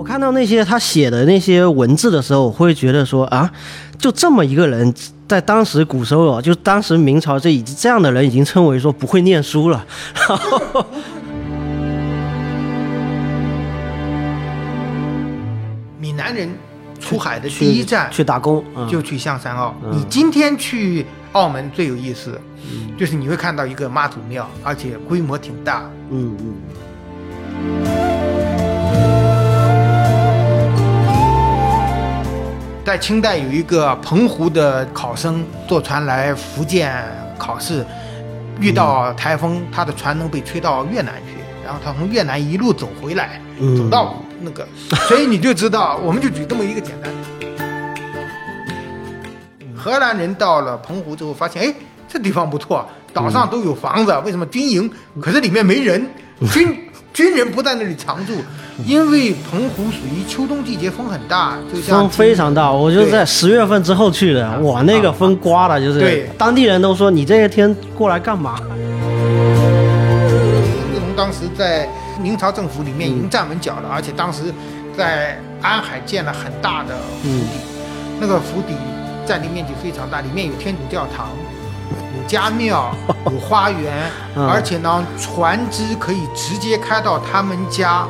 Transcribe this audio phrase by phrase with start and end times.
[0.00, 3.52] 我看到那些他写的那些文字的时候，我会觉得说啊，
[3.98, 4.94] 就这么一个人，
[5.28, 9.84] 在当时古时候啊，就当时明朝这已经这样的人已经称为说不会念书了。
[10.26, 10.86] 然 后
[15.98, 16.48] 闽南人
[16.98, 19.74] 出海的第一站去打工，嗯就去象山澳。
[19.84, 22.40] 嗯你今天去澳门最有意思，
[22.98, 25.82] 就是你会看到一个妈祖庙，而且规模挺大。
[26.10, 28.09] 嗯嗯
[32.90, 36.92] 在清代有一个澎湖的考生坐船来福建
[37.38, 37.86] 考试，
[38.58, 44.66] 遇到台风，他的船能被吹到越南去，然后他从越南一路走回来，嗯走到那个，
[45.06, 47.12] 所以你就知道，我们就举这么一个简单。
[49.76, 51.72] 荷兰人到了澎湖之后，发现哎，
[52.08, 54.90] 这地方不错，岛上都有房子，为什么军营？
[55.20, 56.04] 可是里面没人，
[56.52, 56.76] 军
[57.14, 58.42] 军人不在那里常住，
[58.84, 66.30] 因为澎湖属于秋冬季节风很大，就像风非常大，我就在十月份之后去的，我，那个风刮的，就是对。
[66.38, 68.56] 当地人都说你这些天过来干嘛？
[68.58, 68.64] 李
[70.92, 71.88] 自成当时在
[72.20, 74.52] 明朝政府里面已经站稳脚了，而且当时
[74.96, 77.44] 在安海建了很大的府邸，
[78.20, 78.74] 那个府邸
[79.26, 81.28] 占地面积非常大，里面有天主教堂。
[82.16, 82.94] 有家庙，
[83.30, 84.46] 有花园，嗯。
[84.46, 88.06] 而且呢，船只可以直接开到他们家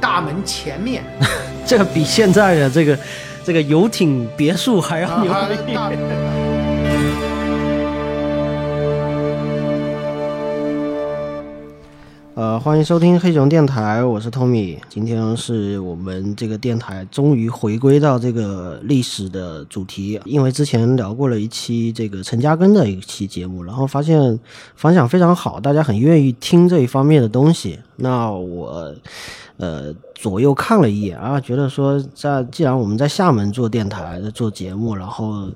[0.00, 1.04] 大门前面。
[1.66, 2.98] 这个比现在的这个
[3.44, 5.74] 这个游艇别墅还要牛啊逼。
[12.34, 14.78] 呃，欢迎收听黑熊电台，我是 Tommy。
[14.88, 24.40] 今天是我们这个电台终于回归到这个历史的主题，因为之前聊过了一期这个陈嘉庚的一期节目，然后发现
[24.74, 27.78] 反响非常好，大家很愿意听这一方面的东西。
[27.96, 28.94] 那我
[29.60, 35.48] 呃左右看了一眼啊，觉得说在既然我们在厦门做电台做节目，然后。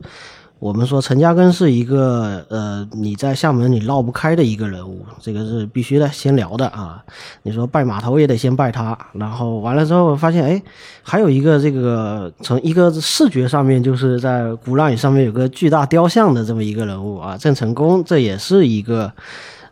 [0.60, 7.04] 我们说陈嘉庚是一个呃，你在厦门你绕不开的一个人物，这个是必须的先聊的啊。
[7.42, 10.62] 你说拜码头也得先拜他，然后完了之后发现，哎，
[11.03, 19.12] 还有一个这个从一个视觉上面，就是在鼓浪屿上面有个巨大雕像的这么一个人物啊，郑成功，这也是一个。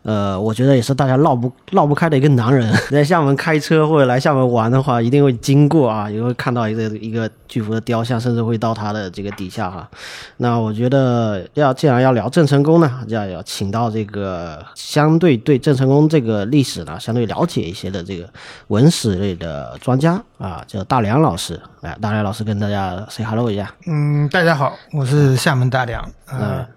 [0.03, 9.89] 呃，我觉得也是大家绕不绕不开的一个男人， 在厦门开车或者来厦门玩的话，一定会经过啊，也会看到一个一个巨幅的雕像，甚至会到他的这个底下哈。
[10.37, 18.27] 那我觉得要既然要聊郑成功呢，就要要请到这个相对对郑成功这个历史呢相对了解一些的这个
[18.67, 21.57] 文史类的专家啊，叫大梁老师。
[21.79, 23.73] 来，大梁老师跟大家 say hello 一下。
[23.87, 26.05] 嗯，大家好，我是厦门大梁。
[26.29, 26.67] 呃，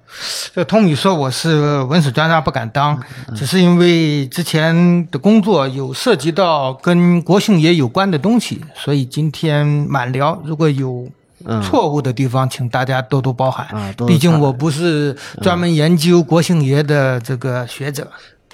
[0.55, 2.97] 这个通宇说我是文史专家不敢当，
[3.35, 10.41] 只是因为之前的工作有涉及到跟国姓爷有关的东西，所以今天满聊。
[10.45, 11.09] 如果有
[11.45, 13.67] 嗯错误的地方，请大家多多包涵。
[13.77, 15.13] 啊毕竟我不是
[15.43, 18.09] 专门研究国姓爷的这个学者。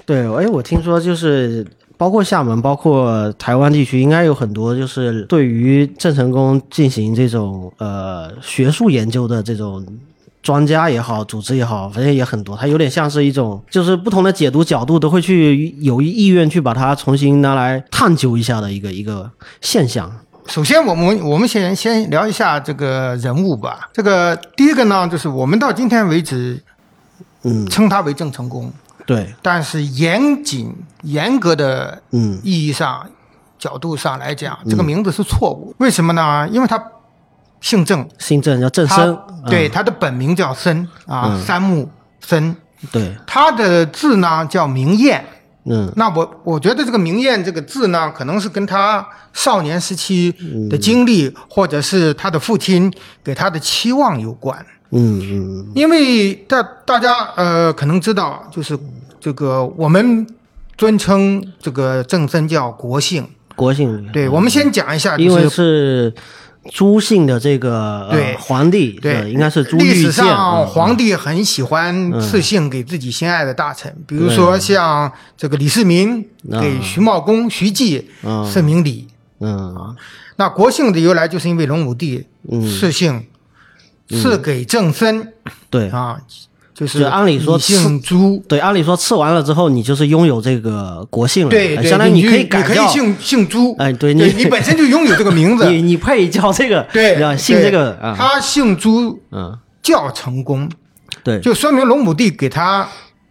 [0.07, 1.65] 对，哎，我听说就是
[1.97, 9.85] 包括厦门，包括台湾地区，应该有很多就是对于郑成功进行这种呃学术研究的这种
[10.41, 12.57] 专家也好，组织也好，反正也很多。
[12.57, 20.11] 他有点像是一种，就是不同的解读角度都会去有意愿去把它重新拿来探究一下的一个一个现象。
[20.47, 23.89] 首先，我们我们先先聊一下这个人物吧。
[23.93, 26.61] 这个第一个呢，就是我们到今天为止，
[27.43, 28.69] 嗯，称他为郑成功。
[29.05, 33.05] 对，但是严谨、严格的嗯意义上、
[33.59, 35.75] 角度上来讲，这个名字是错误。
[35.79, 36.47] 为什么呢？
[36.49, 36.81] 因为他
[37.61, 42.55] 姓郑，姓郑叫郑他生，对、嗯他的本名叫森啊，三木森。
[42.91, 45.23] 对，他的字呢叫明彦。
[45.65, 50.29] 嗯那我我觉得这个明彦这个字呢，可能是跟他少年时期
[50.69, 52.93] 的经历，或者是他的父亲
[53.23, 54.65] 给他的期望有关。
[54.93, 58.77] 嗯嗯因为大大家呃可能知道，就是
[59.19, 60.25] 这个我们
[60.77, 63.27] 尊称这个正身叫国姓。
[63.55, 64.09] 国姓。
[64.11, 66.13] 对，我们先讲一下，就因为是是
[66.71, 68.09] 朱姓的这个、
[68.39, 70.11] 皇帝，对呃应该是朱历史。
[70.11, 70.27] 上
[70.61, 76.25] 嗯皇帝很喜欢赐姓给自己心爱的大臣，比如说像这个李世民
[76.61, 78.49] 给徐茂公、徐继嗯。
[78.49, 79.07] 赐名李。
[79.39, 79.95] 嗯。
[80.37, 82.61] 那国姓的由来就是因为隆武帝嗯。
[82.61, 83.23] 赐姓
[84.21, 85.33] 赐给正身
[85.69, 85.89] 对。
[85.89, 86.17] 啊，
[86.73, 88.43] 就是按理说以姓朱。
[88.47, 100.67] 对，按理说赐完了之后，你就是拥有这个国姓了，对相当于你可以改你可，以姓姓朱，哎对你你本身就拥有这个名字， 你你配叫这个，对，姓这个啊，他姓朱嗯，叫成功，
[101.23, 102.89] 对，就说明龙母帝给他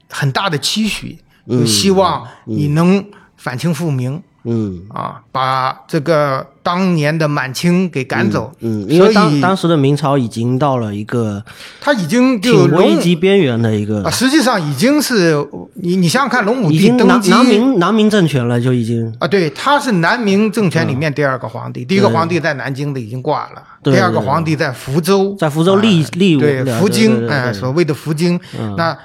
[0.08, 1.18] 很大的期许，
[1.48, 1.58] 嗯。
[1.58, 3.04] 就希望你能
[3.36, 4.82] 反清复明嗯。
[4.88, 8.52] 啊，把这个当年的满清给赶走。
[8.60, 11.42] 嗯，因为所以当当时的明朝已经到了一个
[11.80, 15.34] 他已经就挺危机边缘的一个啊，，实际上已经是
[15.74, 27.52] 你你想想看，龙武已帝登基经南南明南明政权了，就已经啊，对，他是南明政权里面第二个皇帝，第一个皇帝在南京的已经挂了，对第二个皇帝在福州，在福州立啊立对福京，对哎，对。
[27.52, 28.38] 所谓的福京，
[28.76, 28.96] 那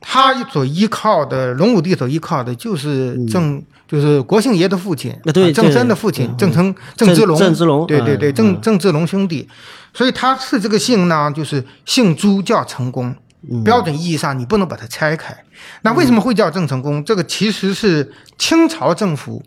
[0.00, 3.62] 他所依靠的龙武帝所依靠的就是郑，
[3.94, 8.34] 就是国姓爷的父亲，啊对啊郑对森的父亲嗯郑成郑郑芝龙，郑芝龙对对对，嗯。
[8.34, 9.48] 郑郑芝龙兄弟，
[9.92, 13.14] 所以他是这个姓呢，就是姓朱叫成功。
[13.48, 13.62] 嗯。
[13.62, 15.44] 标准意义上，你不能把它拆开。
[15.82, 17.04] 那为什么会叫郑成功？
[17.04, 19.40] 这个其实是清朝政府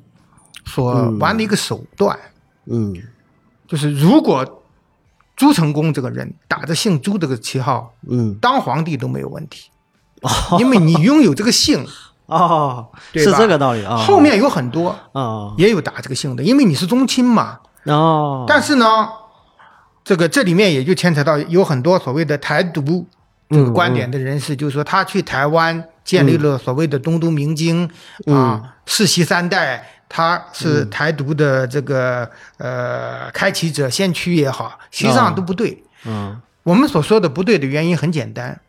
[0.65, 2.17] 所玩的一个手段，
[2.71, 2.95] 嗯。
[3.67, 4.63] 就是如果
[5.35, 8.33] 朱成功这个人打着姓朱这个旗号嗯。
[8.39, 9.69] 当皇帝都没有问题，
[10.57, 11.85] 因为你拥有这个姓，
[12.27, 13.97] 哦，是这个道理啊。
[13.97, 15.53] 后面有很多哦。
[15.57, 17.59] 也有打这个姓的，因为你是宗亲嘛。
[17.83, 19.09] 哦，但是呢，
[20.03, 23.05] 这个这里面也就牵扯到有很多所谓的台独
[23.49, 27.89] 这个观点的人士，就是说他去台湾建立了所谓的东都明京、
[28.25, 35.83] 啊，世袭三代，他是台独的这个、呃开启者、先驱也好，实际上都不对。
[36.05, 36.41] 嗯。
[36.63, 38.59] 我们所说的不对的原因很简单，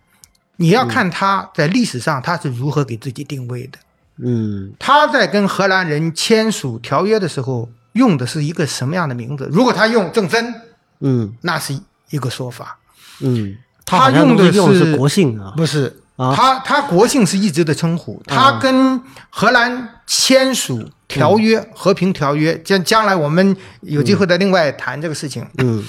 [0.61, 3.79] 你要看他在历史上他是如何给自己定位的。
[4.21, 9.49] 嗯他在跟荷兰人签署条约的时候用的是一个什么样的名字？
[9.51, 10.55] 如果他用郑森，
[11.01, 11.79] 嗯那是
[12.11, 12.79] 一个说法，
[13.21, 13.57] 嗯，
[13.87, 15.55] 他用的是用是是国姓啊。
[15.57, 16.01] 不是。
[16.17, 19.01] 啊他他国姓是一直的称呼，他跟
[19.31, 25.47] 荷兰签署条约、和平条约，将将来我们有机会再另外谈这个事情。
[25.59, 25.85] 嗯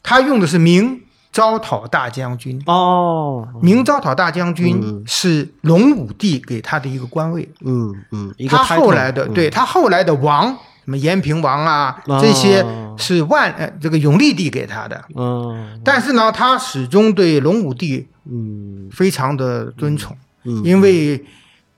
[0.00, 1.00] 他用的是明
[1.34, 9.34] 招讨大将军，哦，明招讨大将军是隆武帝给他的一个官位，嗯嗯，他后来的，嗯。
[9.34, 10.46] 对他后来的王，
[10.84, 12.20] 什么延平王啊，哦。
[12.22, 12.64] 这些
[12.96, 15.04] 是万呃这个永历帝给他的。
[15.16, 15.80] 嗯。
[15.84, 18.88] 但是呢，他始终对隆武帝嗯。
[18.92, 21.24] 非常的尊崇，嗯因为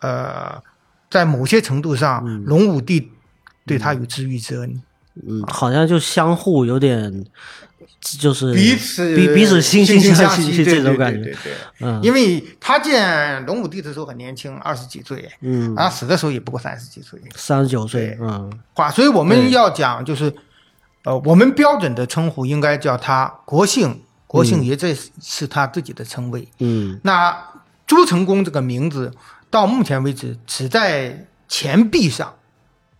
[0.00, 0.62] 呃，
[1.10, 3.10] 在某些程度上，隆武帝
[3.64, 4.82] 对他有知遇之恩，
[5.26, 7.24] 嗯，好像就相互有点，
[8.18, 11.22] 就是彼此彼彼此惺惺惺相惜这种感觉。
[11.24, 11.52] 对对对。
[11.80, 12.00] 嗯。
[12.02, 17.18] 因为他见龙武帝的时候很年轻，二十几岁，嗯，啊，死的时候也不过三十几岁。
[17.34, 18.52] 三十九岁，嗯。
[18.74, 20.32] 话，所以我们要讲就是，
[21.04, 26.46] 呃，我们标准的称呼应该叫他国姓，国姓爷，这是他自己的称谓。
[26.58, 27.00] 嗯。
[27.02, 27.36] 那
[27.86, 29.12] 朱成功这个名字，
[29.50, 32.34] 到目前为止只在钱币上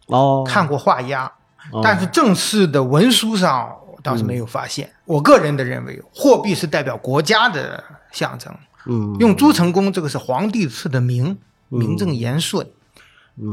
[0.06, 1.30] 哦，看过画押，
[1.72, 1.80] 哦。
[1.82, 4.90] 但是正式的文书上倒是没有发现。
[5.04, 7.82] 我个人的认为，货币是代表国家的
[8.12, 8.54] 象征，
[8.86, 9.16] 嗯。
[9.18, 11.38] 用朱成功这个是皇帝赐的名，
[11.68, 12.66] 名正言顺，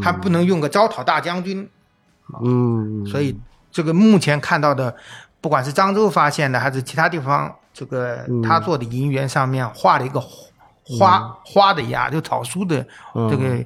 [0.02, 1.70] 他不能用个招讨大将军。
[2.44, 3.38] 嗯，所以
[3.72, 4.96] 这个目前看到的，
[5.42, 12.86] 不管是漳州发现的，还是其他地方，这个他做的银元上面画了一个花、花的押，就草书的
[13.30, 13.64] 这个。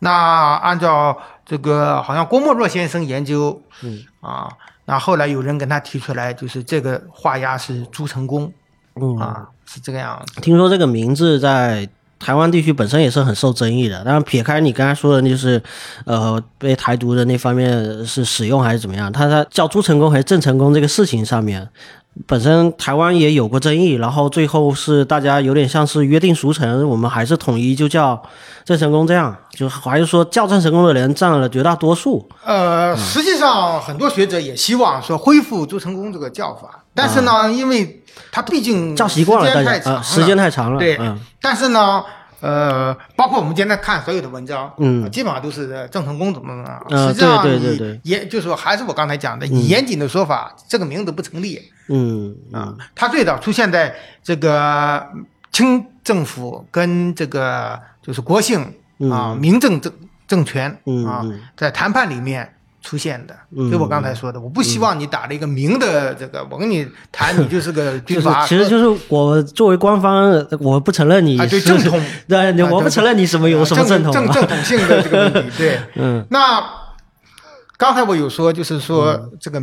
[0.00, 4.04] 那按照这个，好像郭沫若先生研究，嗯。
[4.20, 4.48] 啊，
[4.88, 8.50] 那后来有人跟他提出来，就是这个画押是朱成功
[8.98, 10.40] 嗯啊，是这个样子。
[10.40, 11.86] 听说这个名字在
[12.18, 14.02] 台湾地区本身也是很受争议的。
[14.02, 15.62] 当然，撇开你刚才说的，就是
[16.06, 21.68] 呃被台独的那方面是使用还是怎么样，他他叫朱成功还是郑成功这个事情上面，
[22.26, 28.20] 本身台湾也有过争议，然后最后是大家有点像是约定俗成，我们还是统一就叫
[28.64, 32.28] 郑成功这样，就还是说叫郑成功的人占了绝大多数。
[32.44, 42.02] 呃，实际上很多学者也希望说恢复朱成功这个叫法，但是呢，因为他毕竟啊叫习惯了，大家时间太长呃时间太长了，对，嗯但是呢，
[42.40, 46.86] 呃，包括我们今天看所有的文章，嗯基本上都是郑成功怎么怎么样。
[46.88, 52.74] 呃实际上你，对对对对严就是说，还是我刚才讲的，以严谨的说法，这个名字不成立嗯啊。
[52.94, 55.06] 它最早出现在这个
[55.50, 58.74] 清政府跟这个就是国姓
[59.10, 59.92] 啊、民政政
[60.26, 60.70] 政权
[61.06, 61.24] 啊
[61.56, 62.54] 在谈判里面。
[62.80, 70.30] 出现的，嗯就我刚才说的，我不希望你打了一个明的这个，我跟你谈，你就是个军阀，其实就是我作为官方，
[70.60, 75.58] 我不承认你啊，对正统， 对，我不承认你什么有什么正统啊，正正统性的这个问题。
[75.58, 76.24] 对， 嗯。
[76.30, 76.62] 那
[77.76, 79.60] 刚才我有说，就是说这个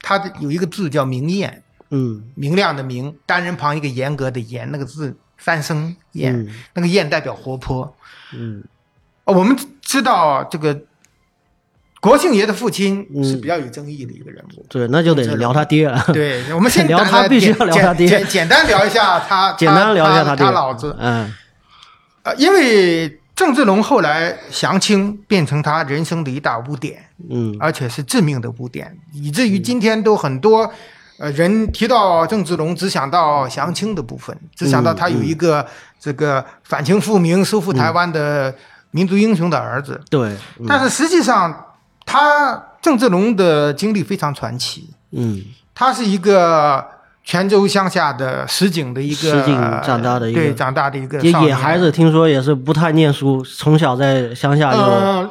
[0.00, 2.22] 它的有一个字叫明艳，嗯。
[2.34, 6.48] 明亮的明，单人旁一个严格的严，那个字三声艳，嗯。
[6.74, 7.94] 那个艳代表活泼。
[8.34, 8.62] 嗯。
[9.24, 10.78] 哦我们知道这个
[12.00, 13.24] 国姓爷的父亲嗯。
[13.24, 14.66] 是比较有争议的一个人物。
[14.68, 18.06] 对，那就得聊他爹了， 对，我们先 聊他必须要聊他爹。
[18.06, 20.96] 简简简单聊一下他， 简单聊一下他老子。
[21.00, 21.32] 嗯。
[22.22, 27.56] 呃，因为郑芝龙后来降清，变成他人生的一大污点，嗯。
[27.60, 30.70] 而且是致命的污点，以至于今天都很多
[31.18, 35.64] 呃人提到郑芝龙，只想到降清的部分，只想到他有一个
[36.00, 38.54] 这个反清复明、收复台湾的
[38.90, 40.00] 民族英雄的儿子。
[40.10, 40.28] 对，
[40.58, 40.66] 嗯。
[40.68, 41.64] 但是实际上，
[42.08, 46.84] 他郑志龙的经历非常传奇，嗯他是一个。
[47.24, 55.30] 泉州乡下的石井的一个石井长大的一个对长大的一个野少年野孩子，听说也是不太念书，从小在乡下就呃，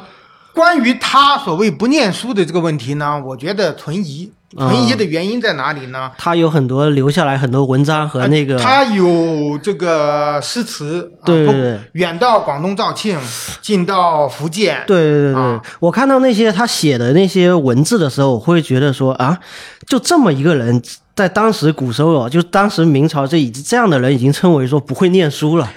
[0.54, 4.30] 关于他所谓不念书的这个问题呢，我觉得存疑。
[4.56, 6.10] 嗯存疑的原因在哪里呢？
[6.16, 13.18] 他有很多留下来很多文章和那个呃他有这个诗词，对远到广东肇庆，
[13.60, 19.38] 近到福建，对对对对，啊我看到那些他写的那些文字的时候，我会觉得说啊，
[19.86, 20.82] 就这么一个人，
[21.14, 25.70] 在当时古时候哦，就当时明朝这已经这样的人已经称为说不会念书了。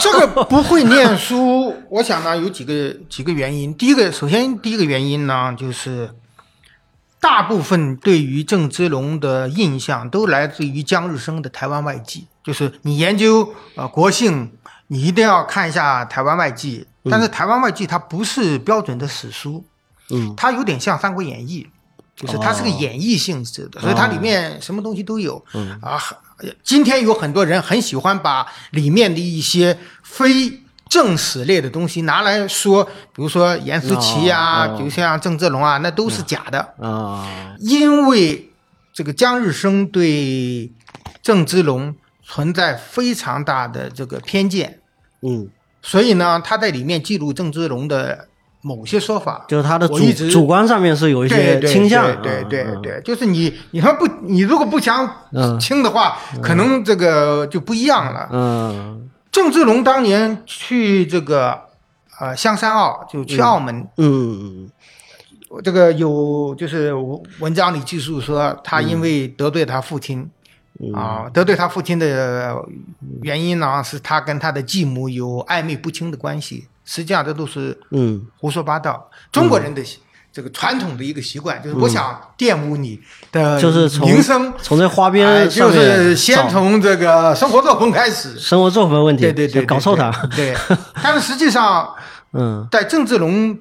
[0.00, 3.74] 这个不会念书，我想呢有几个几个原因。
[3.74, 6.08] 第一个，首先第一个原因呢，就是
[7.22, 14.50] 大部分对于郑芝龙的印象都来自于江日升的《台湾外记》，就是你研究呃国姓，
[14.88, 16.88] 你一定要看一下《台湾外记》。
[17.10, 19.64] 但是《台湾外记》它不是标准的史书，
[20.10, 21.64] 嗯它有点像《三国演义》，
[22.20, 25.44] 就是它是个哦演绎性质的，所以它里面什么东西都有。
[25.54, 26.00] 嗯啊，
[26.64, 30.61] 今天有很多人很喜欢把里面的一些非
[30.92, 38.50] 正史类的东西拿来说，比如说严思齐啊，哦哦就像郑芝龙啊，那都是假的，啊，因为
[38.92, 40.70] 这个江日升对
[41.22, 44.80] 郑芝龙存在非常大的这个偏见，
[45.22, 45.48] 嗯，
[45.80, 48.28] 所以呢，他在里面记录郑芝龙的
[48.60, 55.58] 某些说法，就是他的主主观上面是有一些倾向，对对嗯对对，就是你你说不，你如果不想嗯。
[55.58, 58.28] 清的话，可能这个就不一样了。
[58.30, 61.60] 嗯郑志龙当年去这个
[62.20, 64.70] 呃香山澳，就去澳门，嗯
[65.64, 66.94] 这个有就是
[67.40, 70.30] 文章里记述说，他因为得罪他父亲。
[70.80, 72.56] 嗯啊，得罪他父亲的
[73.20, 76.66] 原因呢，是他跟他的继母有暧昧不清的关系。
[76.84, 79.08] 实际上，这都是嗯胡说八道。
[79.30, 79.84] 中国人的
[80.32, 82.98] 这个传统的一个习惯，就是我想玷污你
[83.30, 88.38] 的嗯就是从名声，从这花哎边上就是先从这个生活作风开始。
[88.38, 90.54] 生活作风问题，对对对，就搞臭他，对。
[90.54, 91.94] 对， 但是实际上，
[92.32, 93.58] 嗯在郑志龙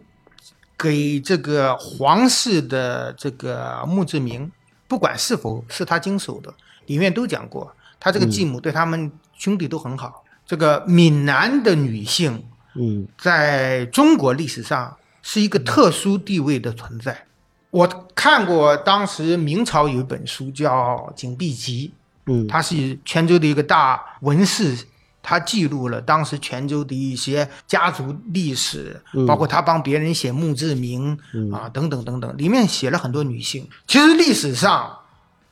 [0.77, 4.49] 给这个皇室的这个墓志铭，
[4.87, 6.53] 不管是否是他经手的，
[6.85, 10.23] 里面都讲过，他这个继母对他们兄弟都很好。
[10.47, 12.43] 这个闽南的女性
[12.75, 17.25] 嗯在中国历史上是一个特殊地位的存在。
[17.69, 21.93] 我看过当时明朝有一本书叫《景碧集》，
[22.31, 22.47] 嗯。
[22.47, 24.85] 它是泉州的一个大文士，
[25.23, 29.25] 他记录了当时泉州的一些家族历史，嗯。
[29.25, 31.17] 包括他帮别人写墓志铭、
[31.53, 33.67] 啊等等等等，里面写了很多女性。
[33.87, 34.97] 其实历史上，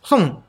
[0.02, 0.42] 宋、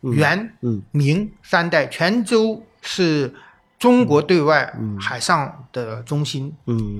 [0.00, 0.82] 元、嗯。
[0.90, 3.32] 明三代，泉州是
[3.78, 6.52] 中国对外海上的中心。
[6.66, 6.98] 嗯，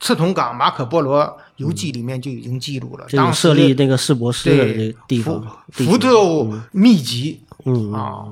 [0.00, 5.40] 赤桐港马可波罗游记里面就已经记录了，当时设立那个世博士的对那个地方，
[5.74, 8.24] 地福区州秘籍嗯啊。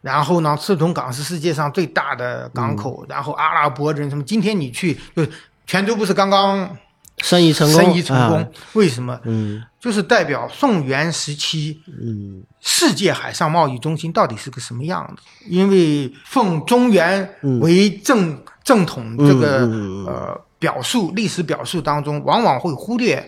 [0.00, 3.06] 然后呢，赤桐港是世界上最大的港嗯口。
[3.08, 4.24] 然后阿拉伯人什么？
[4.24, 5.24] 今天你去，就
[5.64, 6.76] 泉州不是刚刚
[7.18, 8.38] 生意成功，生意成功？
[8.38, 9.16] 啊为什么？
[9.22, 15.22] 嗯就是代表宋元时期嗯世界海上贸易中心到底是个什么样子？
[15.48, 19.58] 因为奉中原为正、正统这个、
[20.06, 23.20] 呃表述历史表述当中，往往会忽略，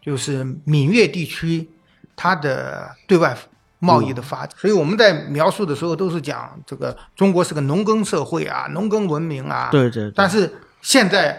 [0.00, 1.68] 就是闽粤地区
[2.14, 3.36] 它的对外
[3.80, 4.56] 贸易的发展。
[4.56, 9.68] 所以我们在描述的时候都是讲这个中国是个农耕社会啊，农耕文明啊。
[9.72, 11.36] 对对对，但是现在，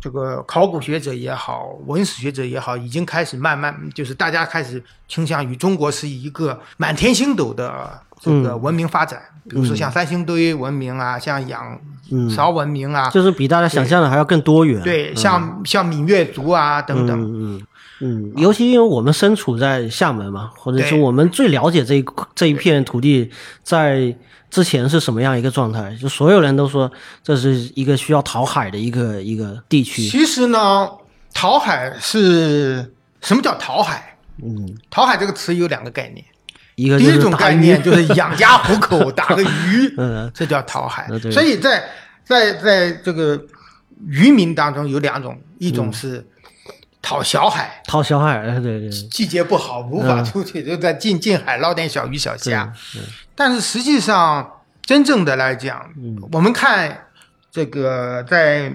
[0.00, 11.78] 这个考古学者也好，文史学者也好，已经开始慢慢，就是大家开始倾向于中国是一个满天星斗的这个文明发展，比如说像三星堆文明啊，像仰
[12.10, 12.30] 嗯。
[12.30, 17.20] 韶文明啊，就是比大家想象的还要更多元，对，像像闽越族啊等等。
[17.20, 17.62] 嗯嗯
[18.04, 23.30] 嗯，尤其因为我们身处在厦门嘛，或者是我们最了解这一这一片土地
[23.62, 24.14] 在
[24.50, 26.90] 之前是什么样一个状态，就所有人都说
[27.22, 30.90] 这是一个需要淘海的一个一个地区，其实呢，
[31.32, 34.16] 淘海是什么叫淘海？
[34.42, 36.24] 嗯，淘海这个词有两个概念，
[36.82, 41.84] 一个第一种概念就是养 家糊口，打个鱼， 嗯这叫讨海所以在
[42.24, 43.40] 在在这个
[44.06, 45.74] 渔民当中有两种，一嗯。
[45.74, 46.26] 种是
[47.00, 50.24] 讨小海，讨小海，哎对对，季节不好无法嗯。
[50.24, 52.72] 出去，就在近近海捞点小鱼小虾。
[53.34, 56.16] 但是实际上，真正的来讲，嗯。
[56.32, 57.06] 我们看
[57.50, 58.72] 这个在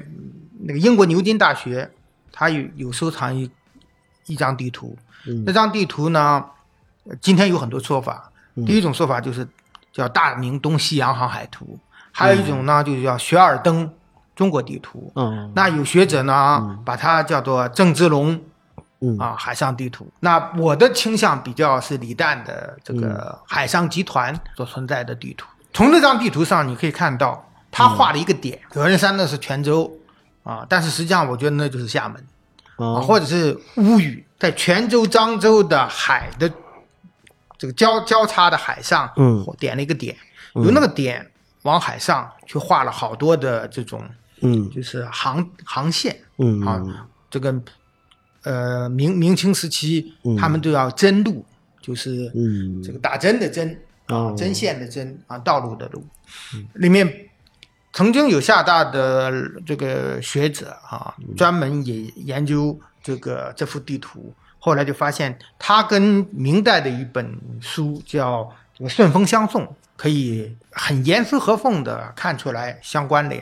[0.66, 1.90] 那个英国牛津大学，
[2.32, 3.50] 它有有收藏一
[4.28, 4.98] 一张地图。
[5.26, 5.44] 嗯。
[5.46, 6.46] 那张地图呢，呃
[7.22, 8.32] 今天有很多说法。
[8.56, 9.48] 嗯第一种说法就是
[9.94, 11.78] 叫大明东西洋航海图，
[12.12, 13.88] 还有一种呢就是叫雪尔登
[14.36, 15.12] 中国地图。
[15.16, 18.42] 嗯那有学者呢把它叫做郑芝龙
[19.02, 20.12] 嗯啊海上地图。
[20.22, 25.48] 那我的倾向比较是李诞的这个海上集团所存在的地图。
[25.72, 29.92] 从这张地图上你可以看到，他画了一个点，格仁山那是泉州
[30.42, 32.20] 啊，但是实际上我觉得那就是厦门。
[32.78, 36.52] 啊，哦或者是乌语，在泉州、漳州的海的
[37.58, 39.46] 这个交交叉的海上，嗯。
[39.60, 40.16] 点了一个点，
[40.56, 41.32] 由那个点
[41.64, 44.04] 往海上去画了好多的这种
[44.42, 44.70] 嗯。
[44.70, 46.62] 就是航航线嗯。
[46.62, 46.84] 啊，
[47.30, 47.62] 这个
[48.44, 50.36] 呃明明清时期嗯。
[50.38, 51.46] 他们都要针路，
[51.82, 52.82] 就是嗯。
[52.84, 56.02] 这个打针的针啊哦，针线的针啊，道路的路，
[56.76, 57.30] 里面
[57.92, 59.34] 曾经有厦大的
[59.66, 64.34] 这个学者啊，专门也研究这个这幅地图，
[64.68, 67.26] 后来就发现它跟明代的一本
[67.62, 68.44] 书叫
[68.78, 69.62] 《这个顺风相送》，
[69.96, 73.42] 可以很严丝合缝的看出来相关联。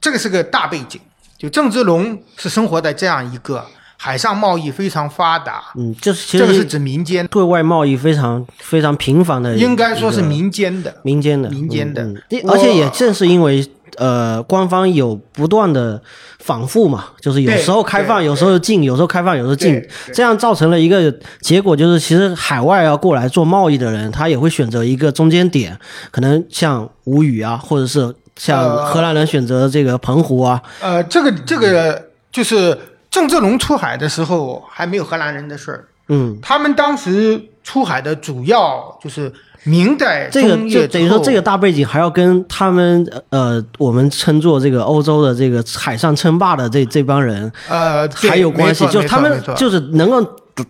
[0.00, 1.00] 这个是个大背景，
[1.38, 3.64] 就郑芝龙是生活在这样一个
[3.96, 10.92] 海上贸易非常发达，嗯，这是其实这个是指民间，对外贸易非常非常频繁的，应该说是民间的。
[11.04, 13.64] 民间的民间的嗯嗯而且也正是因为
[13.96, 16.00] 呃官方有不断的
[16.38, 19.80] 反复嘛，就是有时候开放，有时候禁，有时候开放，有时候禁
[20.12, 25.78] 这样造成了一个结果，就是其实海外要过来做贸易的人，他也会选择一个中间点，
[26.10, 32.76] 可能像吴语啊，或者是像呃荷兰人选择这个澎湖啊，呃，这个这个就是
[33.10, 36.38] 郑芝龙出海的时候还没有荷兰人的事儿，嗯。
[36.42, 39.32] 他们当时出海的主要就是
[39.64, 50.22] 明代这个就等于说，这个大背景还要跟他们呃，我们称作这个欧洲的这个海上称霸的这这帮人呃还有关系，就是他们就是能够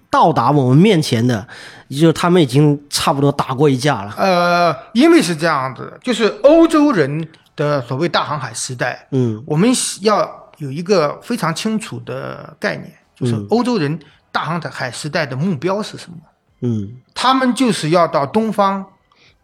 [0.09, 1.45] 到达我们面前的，
[1.91, 4.15] 就是他们已经差不多打过一架了。
[4.17, 9.69] 呃，因为是这样子，就是欧洲人的所谓大航海时代，嗯我们
[10.03, 13.99] 要有一个非常清楚的概念，就是嗯欧洲人
[14.35, 16.17] 大航海时代的目标是什么？
[16.61, 18.85] 嗯他们就是要到东方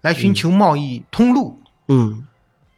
[0.00, 1.62] 来寻求贸易通路。
[1.86, 2.26] 嗯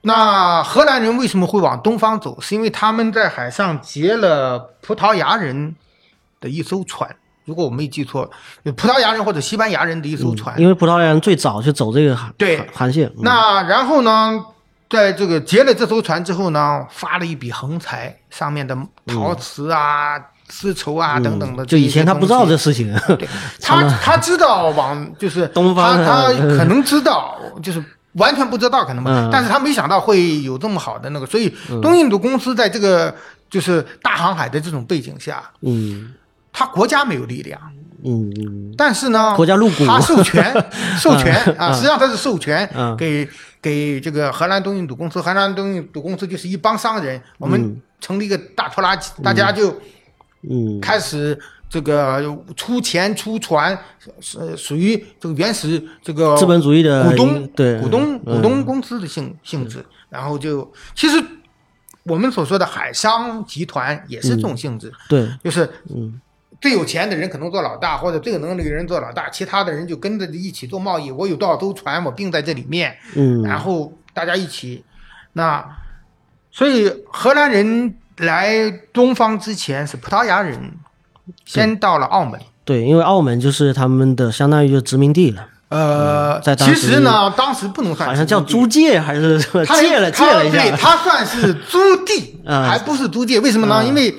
[0.03, 2.39] 那荷兰人为什么会往东方走？
[2.41, 5.75] 是因为他们在海上劫了葡萄牙人
[6.39, 8.31] 的一艘船，如果我没记错，
[8.65, 10.61] 葡萄牙人或者西班牙人的一艘船。
[10.61, 13.09] 因为葡萄牙人最早就走这个航对航航线。
[13.17, 14.45] 嗯那然后呢，
[14.91, 20.19] 在这个劫了这艘船之后呢，发了一笔横财，上面的陶瓷啊、
[20.53, 23.27] 丝绸啊等等的嗯就以前他不知道这事情， 对
[23.61, 26.59] 他他知道往就是 东方他他嗯。
[26.59, 29.31] 可能知道，就是完全不知道可能吧，嗯。
[29.33, 33.15] 但是他没想到会有这么好的那个，所以东印度公司在这个
[33.49, 36.13] 就是大航海的这种背景下，嗯。
[36.53, 37.59] 他国家没有力量，
[38.05, 38.31] 嗯。
[38.39, 40.53] 嗯但是呢，国家入股他授权
[41.01, 42.95] 授权啊，嗯实际上他是授权嗯。
[42.97, 43.27] 给
[43.63, 49.75] 给这个荷兰东印度公司，荷兰东印度公司就是一帮商人，我们成立一个大拖拉机，大家就
[50.49, 50.81] 嗯。
[50.81, 52.23] 开始这个
[52.57, 53.79] 出钱出船，
[54.21, 61.23] 是属于这个原始这个资本主义的股东对股东嗯股东公司的性性质，然后就其实
[62.05, 65.29] 我们所说的海商集团也是这种性质，对。
[65.43, 66.21] 就是嗯。
[66.61, 71.11] 最有钱的人可能做老大，或者最有能力的人做老大，其他的人就跟着一起做贸易。
[71.11, 73.43] 我有多少艘船，我并在这里面，嗯。
[73.43, 74.85] 然后大家一起。
[75.33, 75.67] 那
[76.53, 80.73] 所以荷兰人来东方之前是葡萄牙人
[81.45, 82.41] 先到了澳门。
[82.65, 93.41] 对，因为澳门就是他们的相当于就殖民地了，呃，其在当时实呢，当时不能算好像叫租界还是什么他借了借了一下，对，他算是租地，啊 还不是租界。
[93.41, 93.77] 为什么呢？
[93.77, 94.15] 啊因为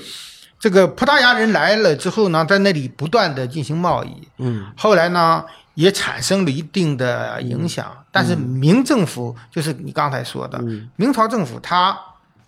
[0.60, 5.44] 这个葡萄牙人来了之后呢，在那里不断的进行贸易，嗯后来呢
[5.76, 7.86] 也产生了一定的影响。
[8.12, 11.98] 但是明政府就是你刚才说的，嗯明朝政府它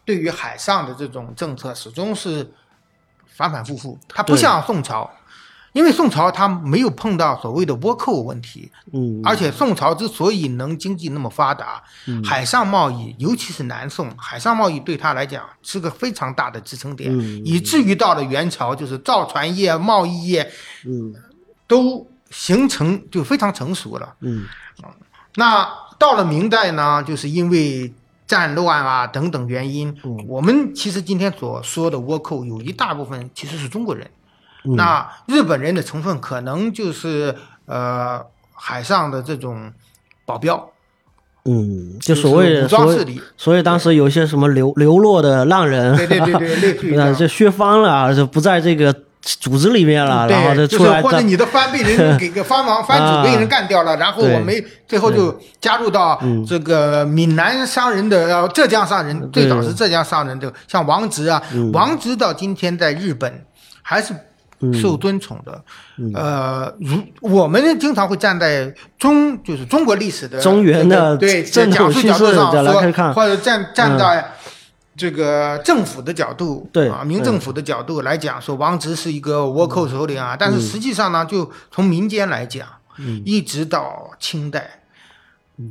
[0.05, 2.49] 对于海上的这种政策始终是
[3.27, 5.11] 反反复复，它不像宋朝。
[5.73, 11.83] 因为宋朝它没有碰到所谓的倭寇问题，嗯而且宋朝之所以能经济那么发达，
[12.23, 20.49] 海上贸易，尤其是南宋，海上贸易对他来讲是个非常大的支撑点，嗯以至于到了元朝，就是造船业、贸易业
[20.85, 21.13] 嗯
[21.67, 24.15] 都形成就非常成熟了。
[24.21, 24.45] 嗯
[25.35, 27.93] 那到了明代呢，就是因为
[28.27, 30.25] 战乱啊等等原因，嗯。
[30.27, 34.09] 我们其实今天所说的倭寇有一大部分其实是中国人。
[34.63, 34.75] 嗯。
[34.75, 37.35] 那日本人的成分可能就是
[37.65, 39.71] 呃海上的这种
[40.25, 40.69] 保镖。
[41.47, 48.91] 嗯，就所谓的武装势力，所以当时有一些什么流流落的浪人，对对对对，类似于 就削方了，就不在这个
[49.25, 61.41] 组织里面了，然后就出来，或者你的藩被人 给个藩王藩主被人干掉了，然后我们最后就加入到这个闽南商人的浙江商人，最早是浙江商人的，像王直啊，
[61.73, 63.43] 王直到今天在日本
[63.81, 64.13] 还是。
[64.81, 65.61] 受尊崇的，
[66.15, 74.25] 呃，如我们经常会站在中，就是中国历史的中原的对讲述角度上说，或者站站在
[74.97, 82.67] 这个政府的角度，对啊，民政府的角度来讲，说王直是一个倭寇首领啊，但是实际上呢，就从民间来讲，
[83.25, 84.83] 一直到清代，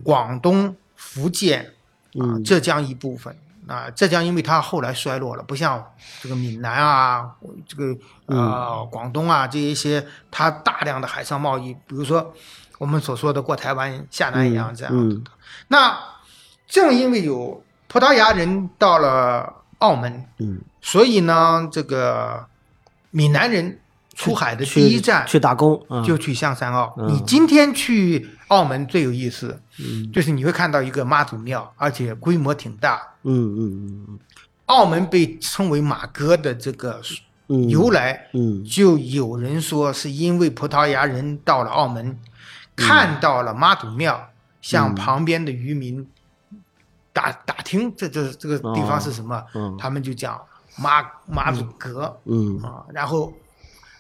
[0.03, 1.73] 广东、福建
[2.19, 3.35] 啊、浙江一部分。
[3.67, 5.83] 啊，浙江因为它后来衰落了，不像
[6.21, 7.31] 这个闽南啊，
[7.67, 12.35] 这个呃广东啊这一些，它大量的海上贸易，比如说
[12.77, 15.19] 我们所说的过台湾、下南洋这样的。
[15.69, 15.99] 那
[16.69, 17.64] 正因为有
[17.95, 22.45] 葡萄牙人到了澳门，嗯，所以呢，这个
[23.13, 23.79] 闽南人
[24.17, 26.93] 出海的第一站去打工，就去象山澳。
[27.07, 29.61] 你今天去澳门最有意思，
[30.13, 33.01] 就是你会看到一个妈祖庙，而且规模挺大。
[33.23, 34.19] 嗯嗯嗯，
[34.67, 37.01] 澳门被称为马哥的这个
[37.69, 42.19] 由来，嗯，就有人说是因为葡萄牙人到了澳门，
[42.75, 44.31] 看到了妈祖庙，
[44.61, 46.05] 向旁边的渔民
[47.15, 49.43] 打打听，这这这个地方是什么？
[49.79, 50.39] 他们就讲
[50.77, 53.33] 马马祖格，嗯啊，然后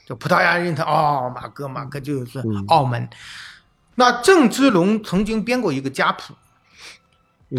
[0.05, 3.09] 就葡萄牙人他哦，马哥马哥就是澳门。
[3.94, 6.35] 那郑芝龙曾经编过一个家谱。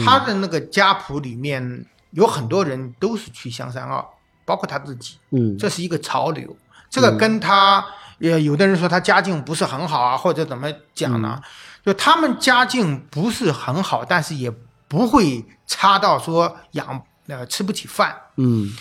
[0.04, 4.06] 他的那个家谱里面有很多人都是去香山澳，
[4.44, 5.18] 包括他自己。
[5.30, 6.54] 嗯，这是一个潮流。
[6.90, 7.86] 这个跟他，
[8.20, 11.42] 也有的人说他家境不是很好啊，或者怎么讲呢？
[11.86, 14.52] 就他们家境不是很好，但是也
[14.96, 18.16] 不会差到说养呃吃不起饭。
[18.38, 18.72] 嗯，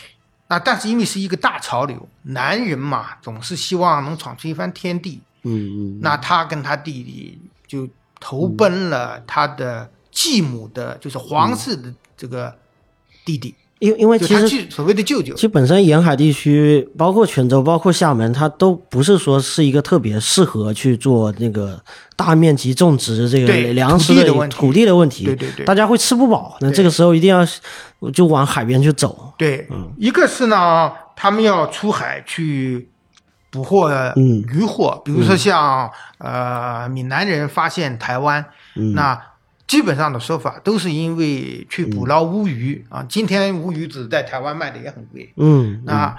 [0.49, 5.21] 啊，但是因为是一个大潮流，男人嘛总是希望能闯出一番天地。
[5.43, 7.89] 嗯嗯，那他跟他弟弟就
[8.21, 9.91] 投奔了他的。
[10.17, 12.57] 继母的，就是皇室的这个
[13.25, 13.53] 弟弟，
[13.85, 21.79] 因因为其实所谓的舅舅，其实本身沿海地区，包括泉州，包括厦门，它都不是说是一个特别适合去做那个
[22.17, 25.27] 大面积种植这个粮食的土地的问题。
[25.27, 27.47] 对对对，大家会吃不饱，那这个时候一定要
[28.11, 29.35] 就往海边去走。
[29.37, 32.89] 对，嗯一个是呢，他们要出海去
[33.51, 38.47] 捕获渔获，比如说像呃闽南人发现台湾，
[38.95, 39.21] 那。
[39.67, 46.17] 基本上的说法都是因为去捕捞乌鱼啊，今天乌鱼子在台湾卖的也很贵，嗯，那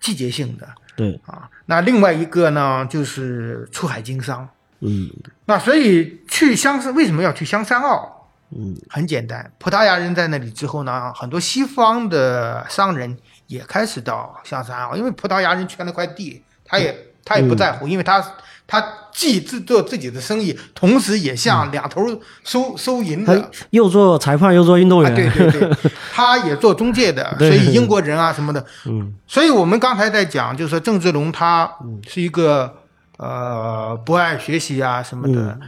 [0.00, 1.20] 季节性的，对。
[1.26, 4.48] 啊，那另外一个呢就是出海经商，
[4.80, 5.10] 嗯，
[5.46, 8.16] 那所以去香山为什么要去香山澳？
[8.50, 16.92] 嗯，很简单，葡萄牙人在那里之后呢，很多西方的商人也开始到香山澳，因为葡萄牙人圈了块地，他也
[17.24, 18.24] 他也不在乎，因为他。
[18.72, 18.80] 他
[19.10, 22.02] 既自做自己的生意，同时也像两头
[22.44, 25.76] 收收银的，又做裁判又做运动员，对对对，
[26.14, 31.68] 他也做中介的，所以英国人啊什么的，嗯，所以我们刚才在讲，就是说郑志龙他
[32.06, 32.72] 是一个
[33.16, 35.58] 呃不爱学习啊什么的，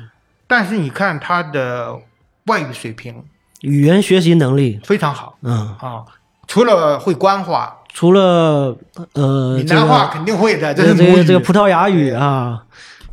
[0.46, 1.98] 但是你看他的
[2.46, 3.24] 外语水平，
[3.62, 5.74] 语言学习能力非常好，嗯。
[5.80, 6.04] 啊，
[6.46, 8.76] 除了会官话，除了
[9.12, 12.64] 呃闽南话肯定会的，这是这个这个葡萄牙语啊。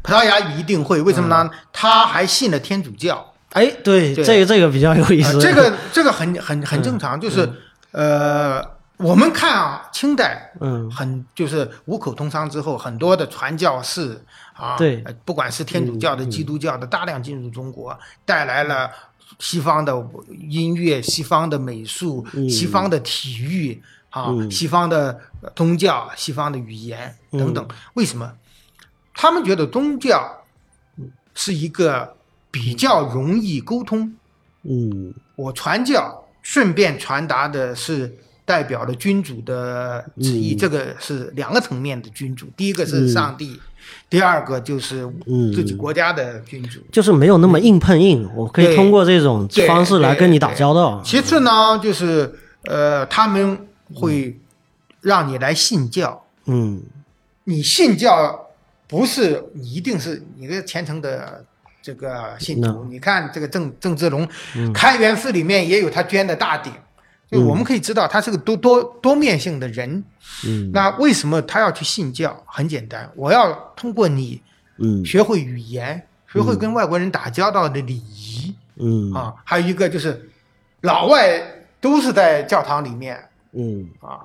[0.02, 1.50] 葡萄牙语一定会，为什么呢？
[1.74, 3.34] 他还信了天主教。
[3.52, 5.39] 哎，对，这个这个比较有意思。
[5.42, 7.48] 这个这个很很很正常，就是
[7.92, 8.63] 呃，
[8.98, 18.89] 我们看啊，清代，嗯，很就是五口通商之后，很多的传教士啊，对，不管是天主教的、基督教的，大量进入中国，带来了
[19.39, 19.94] 西方的
[20.50, 25.19] 音乐、西方的美术、西方的体育啊、西方的
[25.56, 27.67] 宗教、西方的语言等等。
[27.93, 28.32] 为什么？
[29.13, 30.43] 他们觉得宗教
[31.36, 32.15] 是一个
[32.50, 34.13] 比较容易沟通。
[34.63, 42.48] 嗯，我传教顺便传达的是代表了君主的旨意，这个是两个层面的君主。
[42.58, 43.60] 第一个是上帝，
[44.10, 45.08] 第二个就是
[45.54, 51.02] 自己国家的君主，就是没有那么硬碰硬，我可以通过这种方式来跟你打交道。
[51.06, 54.39] 其次呢，就是呃，他们会
[55.02, 56.25] 让你来信教。
[56.45, 56.82] 嗯，
[57.43, 58.45] 你信教。
[58.88, 61.45] 不是你一定是你个虔诚的
[61.80, 62.84] 这个信徒。
[62.86, 64.28] 你看这个郑郑芝龙，
[64.73, 66.73] 开元寺里面也有他捐的大鼎，
[67.30, 70.04] 就我们可以知道他是个多多多面性的人。
[70.43, 72.43] 嗯，那为什么他要去信教？
[72.47, 74.41] 很简单，我要通过你，
[74.80, 80.28] 嗯，学会语言，学会跟外国人打交道的礼仪，嗯啊，还有一个就是
[80.82, 81.39] 老外
[81.80, 83.23] 都是在教堂里面
[83.54, 84.20] 嗯啊。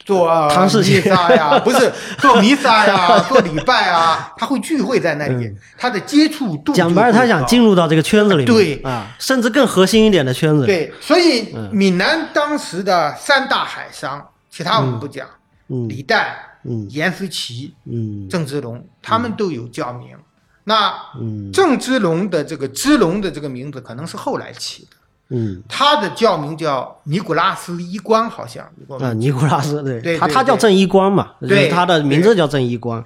[0.00, 15.24] 做唐氏弥撒呀， 不是做弥撒呀，做礼拜啊，他会聚会在那里，他的接触度嗯讲白了，他想进入到这个圈子里面，对啊，甚至更核心一点的圈子。，对，所以闽南当时的三大海商，其他我们不讲，
[15.68, 16.24] 嗯李旦、
[16.64, 20.08] 嗯严思齐、嗯郑芝龙，他们都有教名。
[20.64, 24.96] 那嗯郑芝龙的这个芝龙的这个名字可能是后来起的，
[25.30, 25.62] 嗯。
[25.68, 28.64] 他的教名叫尼古拉斯衣冠，好像
[29.18, 33.04] 尼古拉斯，对对对对他他叫郑衣冠嘛，就是对他的名字叫郑衣冠。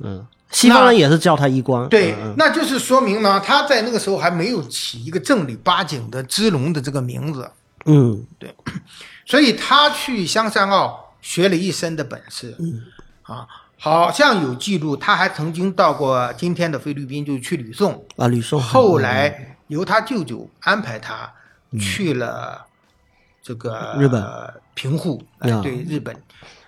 [0.00, 1.88] 嗯，西方人也是叫他衣冠。
[1.88, 7.50] 对嗯，那就是说明呢，他在那个时候还没有起一个正儿八经的支龙的这个名字，
[7.86, 8.24] 嗯。
[8.38, 8.54] 对。
[9.28, 12.80] 所以他去香山澳学了一身的本事，嗯，
[13.22, 13.44] 啊，
[13.76, 18.60] 好像有记录，他还曾经到过今天的菲律宾，就去吕宋，啊，吕宋。
[18.60, 21.28] 后来由他舅舅安排他
[21.78, 22.66] 去了
[23.42, 24.24] 这个日本。
[24.78, 25.22] 平户，
[25.62, 26.14] 对日本，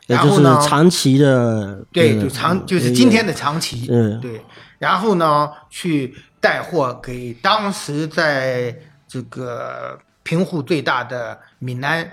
[0.06, 4.18] 然后呢，长崎的，对，呃就长就是今天的长崎，嗯。
[4.18, 4.42] 对，
[4.78, 8.74] 然后呢，去带货给当时在
[9.06, 12.10] 这个平户最大的闽南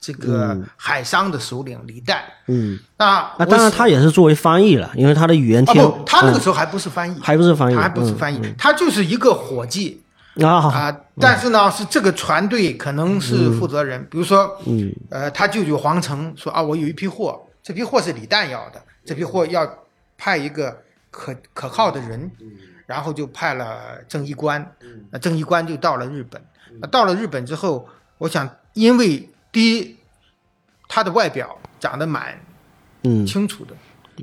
[0.00, 2.20] 这个海商的首领李旦。
[2.46, 6.40] 嗯，那那当然他也是作为翻译了，因为他的语言天，他那个嗯。
[6.40, 10.09] 时候还不是翻译，还不是翻译，他还不是翻译，他就是一个伙计嗯
[10.44, 11.00] 啊，啊。
[11.18, 14.92] 但是呢，是这个船队可能是负责人，比如说，嗯。
[15.10, 19.68] 呃，他舅舅黄成说啊，我有一批货，这批货是李旦要的，这批货要
[20.16, 22.30] 派一个可可靠的人，
[22.86, 24.74] 然后就派了郑一官，
[25.10, 26.42] 那郑一官就到了日本，
[26.80, 29.96] 那到了日本之后，我想，因为第一，
[30.88, 32.38] 他的外表长得蛮
[33.02, 33.26] 嗯。
[33.26, 33.74] 清楚的，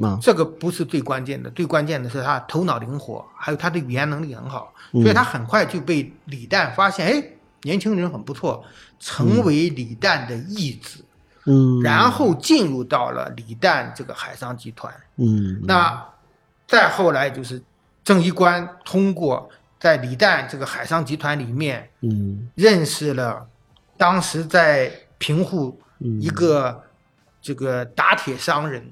[0.03, 0.17] 啊。
[0.21, 5.01] 这个不是最关键的，最关键的是他头脑灵活，还有他的语言能力很好，嗯。
[5.01, 7.23] 所以他很快就被李旦发现，哎，
[7.63, 8.63] 年轻人很不错，
[8.99, 11.03] 成为李旦的义子，
[11.45, 11.81] 嗯。
[11.81, 14.93] 然后进入到了李旦这个海商集团。
[15.17, 16.05] 嗯那
[16.67, 17.62] 再后来就是
[18.03, 22.49] 郑一官通过在李旦这个海商集团里面嗯。
[22.55, 23.47] 认识了
[23.97, 26.21] 当时在平户嗯。
[26.21, 26.83] 一个
[27.41, 28.86] 这个打铁商人，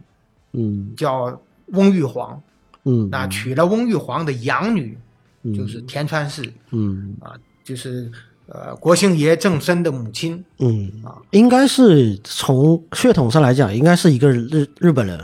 [0.57, 0.93] 嗯。
[0.95, 2.41] 叫翁玉皇。
[2.83, 3.09] 嗯。
[3.09, 4.97] 那娶了翁玉皇的养女，
[5.43, 5.53] 嗯。
[5.53, 7.15] 就是田川氏嗯。
[7.19, 8.11] 啊，就是
[8.47, 10.43] 呃国姓爷郑森的母亲。
[10.59, 10.91] 嗯。
[11.03, 11.17] 啊。
[11.31, 15.19] 应该是从血统上来讲，应该是一个日日本人。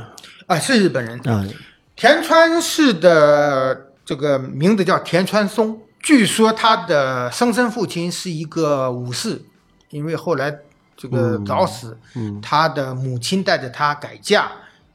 [0.48, 1.17] 啊，是日本人。
[1.22, 1.48] 啊，
[1.96, 9.39] 田川氏的这个名字叫田川松，据说他的生身父亲是一个武士，
[9.91, 10.54] 因为后来
[10.98, 12.41] 这个早死，嗯。
[12.41, 14.52] 他的母亲带着他改嫁，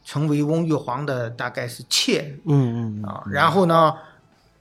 [0.06, 3.24] 成为翁玉皇的大概是妾嗯嗯啊。
[3.28, 3.92] 然后呢，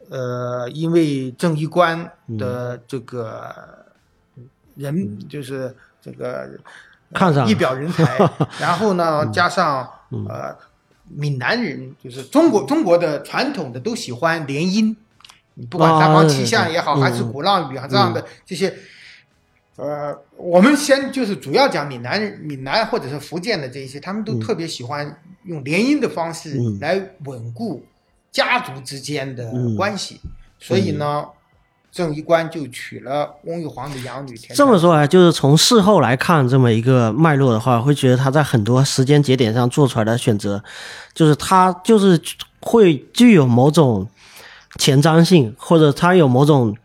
[0.09, 3.53] 呃，因为正一官的这个
[4.75, 6.49] 人就是这个
[7.13, 8.17] 看上一表人才，
[8.59, 9.87] 然后呢，加上
[10.27, 10.57] 呃
[11.07, 14.95] 闽南人，就是中国中国的传统的都喜欢联姻，
[15.53, 18.73] 你不管啊三坊七巷也好，嗯还是鼓浪屿啊这样的这些。
[19.77, 26.77] 呃，我们先就是主要讲闽南人、闽南或者是福建的这一些，他们都特别喜欢用联姻的方式嗯。
[26.79, 27.85] 来稳固
[28.31, 29.75] 家族之间的嗯。
[29.75, 30.19] 关系，
[30.59, 31.25] 所以呢，
[31.91, 40.61] 郑一官就娶了翁玉皇的养女田这么说啊，就是从事后来看这么一个脉络的话，会觉得他在很多时间节点上做出来的选择，
[41.13, 42.21] 就是他就是
[42.59, 44.07] 会具有某种
[44.77, 46.75] 前瞻性，或者他有某种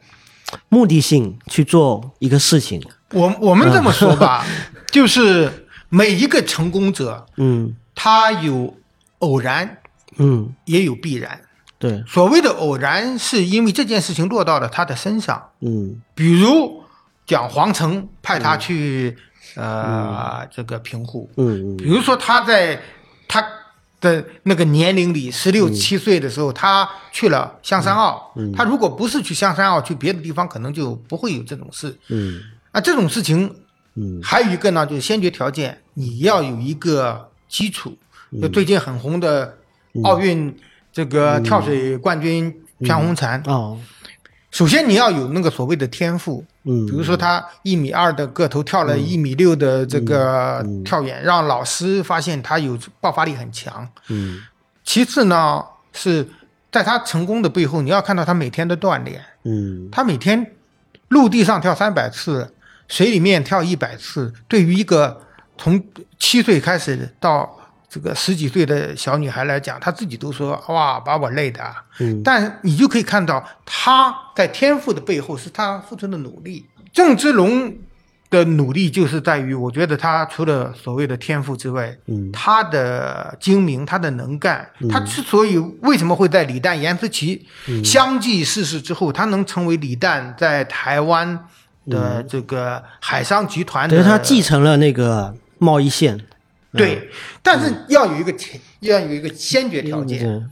[0.68, 2.80] 目的性去做一个事情。
[3.12, 4.46] 我我们这么说吧，
[4.92, 8.74] 就是每一个成功者，嗯他有
[9.18, 9.76] 偶然，
[10.16, 11.38] 嗯，也有必然。
[11.78, 16.00] 对，所谓的偶然，是因为这件事情落到了他的身上，嗯。
[16.14, 16.82] 比如
[17.26, 19.14] 讲黄成派他去、
[19.54, 22.80] 呃这个平户，嗯比如说他在
[23.28, 23.44] 他
[24.00, 28.32] 的那个年龄里，十六七岁的时候，他去了香山澳。
[28.56, 31.94] 他如果不是去香山澳，去别的地方，可能就不会有这种事。
[32.08, 32.40] 嗯。
[32.72, 33.54] 啊，这种事情
[33.96, 34.18] 嗯。
[34.22, 37.98] 还有一个呢，就是先决条件，你要有一个基础。
[38.40, 39.58] 就最近很红的
[40.04, 40.56] 奥运
[40.92, 43.76] 这个跳水冠军全红婵，啊
[44.52, 46.86] 首先你要有那个所谓的天赋，嗯。
[46.86, 53.88] 比如说他一米二的个头跳了一米六的这个跳远，让老师发现他有爆发力很强。
[54.08, 54.40] 嗯。
[54.84, 56.28] 其次呢，是
[56.72, 59.88] 在他成功的背后，你要看到他每天的锻炼，嗯。
[59.90, 60.54] 他每天
[61.08, 62.52] 陆地上跳三百次，
[62.88, 65.20] 水里面跳一百次，对于一个
[65.60, 65.80] 从
[66.18, 67.48] 七岁开始到
[67.88, 71.62] 这个十几岁的小女孩来讲，她自己都说哇，把我累的。
[71.98, 76.64] 嗯，但你就可以看到她在天赋的背后是她付出的努力。
[76.92, 77.72] 郑芝龙
[78.30, 87.44] 的努力就是在于，我觉得他除了所谓的天赋之外，嗯，他的精明，他的能干，他之所以为什么会在李旦、严思齐
[87.84, 91.46] 相继逝世之后，他能成为李旦在台湾
[91.88, 96.18] 的这个海商集团的，对他继承了那个贸易线。
[96.72, 97.08] 对，
[97.42, 100.50] 但是要有一个前，要有一个先决条件，嗯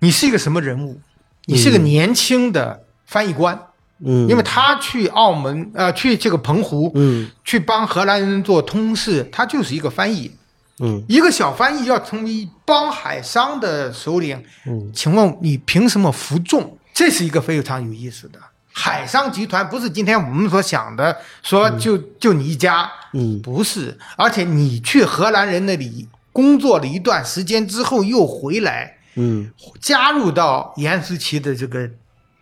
[0.00, 1.00] 你是一个什么人物？
[1.44, 3.68] 你是个年轻的翻译官，
[4.04, 10.32] 嗯，因为他去澳门，呃，去这个澎湖，嗯去帮荷兰人做通事，他就是一个翻译。
[10.80, 16.78] 嗯一个小翻译要成为一帮海商的首领，嗯，请问你凭什么服众？
[16.94, 18.38] 这是一个非常有意思的。
[18.72, 23.40] 海商集团不是今天我们所想的，说就就你一家，嗯。
[23.42, 29.50] 不是，而且你去荷兰人那里工作了一段时间之后又回来，嗯。
[29.80, 31.88] 加入到严思琪的这个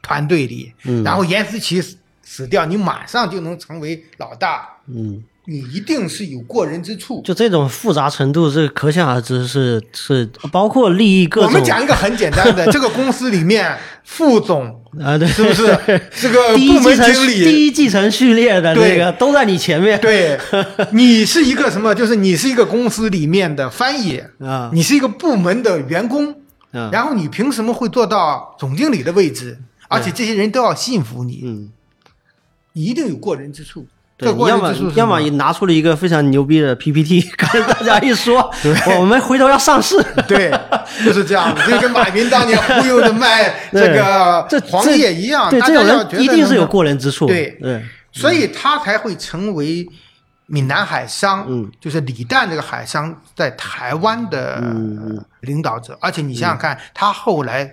[0.00, 1.02] 团队里，嗯。
[1.02, 7.22] 然后严思琪死死掉，你马上就能成为老大，嗯，你一定是有过人之处。
[7.24, 11.48] 就这种复杂程度，是可想而知是是包括利益各种。
[11.48, 14.66] 我们讲一个很简单的， 这个公司里面副总
[15.02, 15.66] 啊，对，是不是
[16.20, 17.44] 这个 部门经理？
[17.44, 20.00] 第一继承序列的那对个都在你前面。
[20.00, 20.38] 对，
[20.92, 21.94] 你是一个什么？
[21.94, 26.32] 就是你是一个公司里面的翻译，啊你是一个部门的员工，
[26.72, 29.58] 啊，然后你凭什么会做到总经理的位置？
[29.88, 31.70] 而且这些人都要信服你，嗯，
[32.74, 33.86] 你一定有过人之处。
[34.20, 38.50] 要么要么你拿出了一个非常牛逼的 PPT，跟 大家一说，
[38.98, 39.96] 我们回头要上市。
[40.28, 40.50] 对，
[41.04, 47.26] 就是这样子，就跟马云当年忽悠着卖 这个这黄页一样，对，这种大家要一定是有过人之处。
[47.26, 49.88] 对对，所以他才会成为
[50.46, 55.96] 闽南海商，嗯，就是李诞这个海商在台湾的嗯领导者。
[56.00, 57.72] 而且你想想看，他后来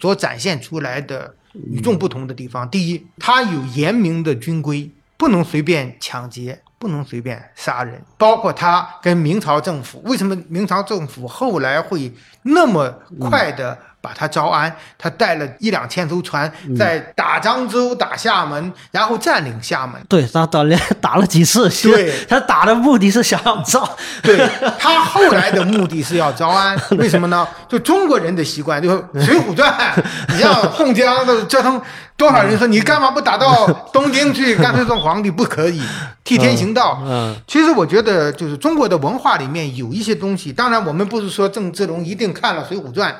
[0.00, 1.34] 所展现出来的
[1.70, 4.90] 与众不同的地方，第一，他有严明的军规，
[5.22, 6.60] 不能随便抢劫。
[6.82, 14.74] 不能随便杀人，包括他跟明朝政府，为什么明朝政府后来会那么快的把他招安？
[14.98, 19.94] 他带了一两千艘船，在打漳州、打厦门，然后占领厦门。
[20.08, 23.88] 对，他打连打了几次，对他打的目的是想要招。
[24.20, 24.36] 对
[24.76, 27.46] 他后来的目的是要招安， 为什么呢？
[27.68, 29.72] 就中国人的习惯，就是《水浒传》，
[30.34, 31.80] 你像宋江的折腾
[32.16, 35.30] 多少人说你干嘛不打到东京去，干脆做皇帝？
[35.30, 35.82] 不可以，
[36.22, 37.02] 替天行道。
[37.04, 43.12] 嗯其实我觉得，就是中国的文化里面有一些东西，当然我们不是说郑芝龙一定看了《水浒传》，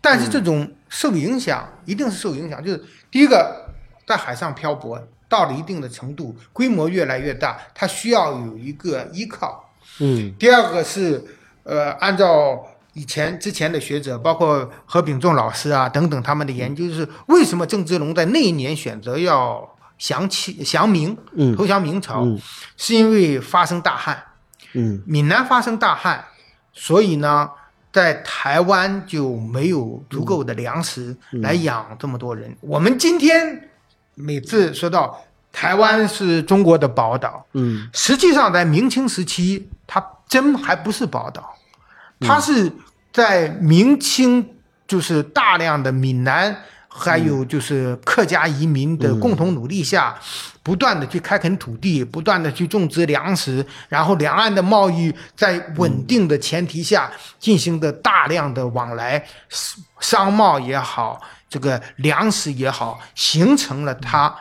[0.00, 2.62] 但是这种受影响一定是受影响。
[2.62, 3.70] 就是第一个，
[4.06, 9.70] 在海上漂泊到了一定的程度，规模越来越大，它需要有一个依靠。
[10.00, 11.24] 嗯第二个是，
[11.62, 21.56] 呃，按照以前之前的学者，包括何炳仲老师啊等等他们的研究，就是为什么郑芝龙在那一年选择要降清降明，嗯。
[21.56, 22.40] 投降明朝，嗯。
[22.76, 24.20] 是因为发生大旱，
[24.74, 25.02] 嗯。
[25.06, 26.24] 闽南发生大旱，
[26.72, 27.48] 所以呢，
[27.92, 32.56] 在台湾就没有足够的粮食来养这么多人。
[32.60, 33.70] 我们今天
[34.14, 35.22] 每次说到
[35.52, 37.88] 台湾是中国的宝岛，嗯。
[37.92, 41.54] 实际上，在明清时期，它真还不是宝岛，
[42.20, 42.72] 它是
[43.12, 44.46] 在明清
[44.86, 46.54] 就是大量的闽南
[46.88, 50.18] 还有就是客家移民的共同努力下，
[50.62, 59.24] 不断的去开垦土地，不断的去种植粮食，然后两岸的贸易在稳定的前提下进行的大量的往来，
[60.00, 64.34] 商贸也好，这个粮食也好，形成了它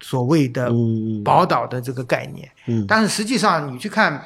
[0.00, 1.22] 所谓的嗯。
[1.22, 2.50] 宝岛的这个概念。
[2.66, 2.84] 嗯。
[2.88, 4.24] 但是实际上，你去看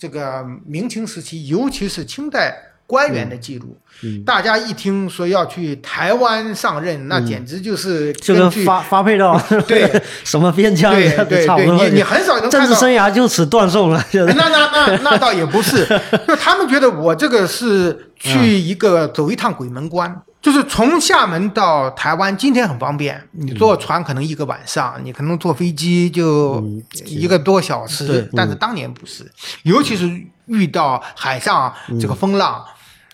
[0.00, 4.24] 这个明清时期，尤其是清代官员的记录，嗯。
[4.24, 10.02] 大家一听说要去台湾上任，那简直就是就跟根据发发配到 对。
[10.24, 11.46] 什么边疆对 对。
[11.46, 12.76] 对，你你很少能政治看到。
[12.76, 14.26] 生涯就此断送了，就。
[14.26, 15.84] 是那那那那倒也不是，
[16.26, 26.64] 就他们觉得我这个是去一个走一趟鬼门关，就是从厦门到台湾，今天很方便，你坐船可能一个晚上，你可能坐飞机就
[27.04, 29.30] 一个多小时，对但是当年不是，
[29.64, 30.10] 尤其是
[30.46, 31.70] 遇到海上
[32.00, 32.64] 这个风浪，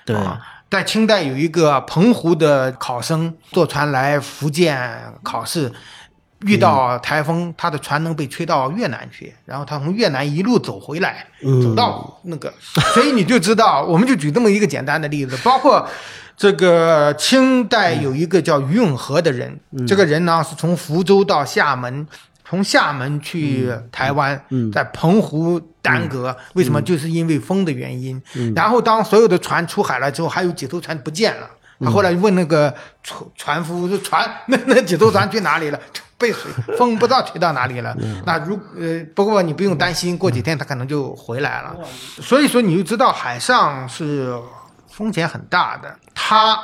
[0.04, 0.14] 对。
[0.14, 5.72] 啊，在清代有一个澎湖的考生坐船来福建考试，
[6.42, 11.60] 遇到台风，他的船能被吹到越南去，然后他从越南一路走回来，嗯。
[11.60, 12.54] 走到那个，
[12.94, 15.84] 所以你就知道，我们就举这么一个简单的例子，包括。
[16.36, 22.06] 这个清代有一个叫于永和的人，这个人呢是从福州到厦门，
[22.46, 26.82] 从厦门去台湾，嗯在澎湖耽搁，为什么？
[26.82, 28.20] 就是因为风的原因。
[28.34, 31.48] 嗯然后当所有的船出海了之后，还有几艘船不见了。
[31.80, 35.78] 他后来问那个船船夫说：“船那那几艘船去哪里了？
[36.18, 37.94] 被水风不知道吹到哪里了。
[38.24, 41.76] 那如呃，不过你不用担心，过几天他可能就回来了。
[42.22, 44.34] 所以说你就知道海上是
[44.96, 45.94] 风险很大的。
[46.14, 46.58] 他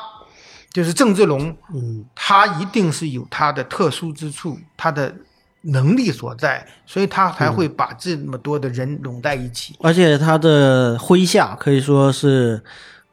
[0.73, 2.05] 就是郑志龙，嗯。
[2.15, 5.15] 他一定是有他的特殊之处，他的
[5.61, 9.77] 能力所在，所以他才会把这么多的人拢在一起。
[9.81, 12.65] 而且他的麾下可以说是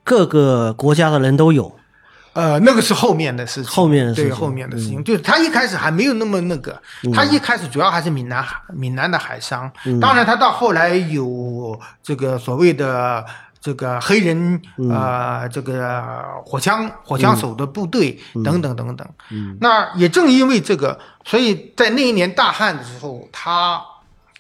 [0.04, 1.76] 各个国家的人都有。
[2.34, 4.36] 呃，那个是后面的事情，后面的事情。
[4.36, 6.80] 后面的事情，就是他一开始还没有那么那个，
[7.14, 10.00] 他一开始主要还是闽南海闽南的海商，嗯。
[10.00, 13.26] 当然他到后来有这个所谓的
[13.62, 14.90] 这个黑人、嗯。
[14.90, 18.44] 呃这个火枪火枪手的部队、嗯。
[18.44, 19.08] 等等等等，
[19.60, 23.82] 那也正因为这个，所以在那一年大旱的时候，他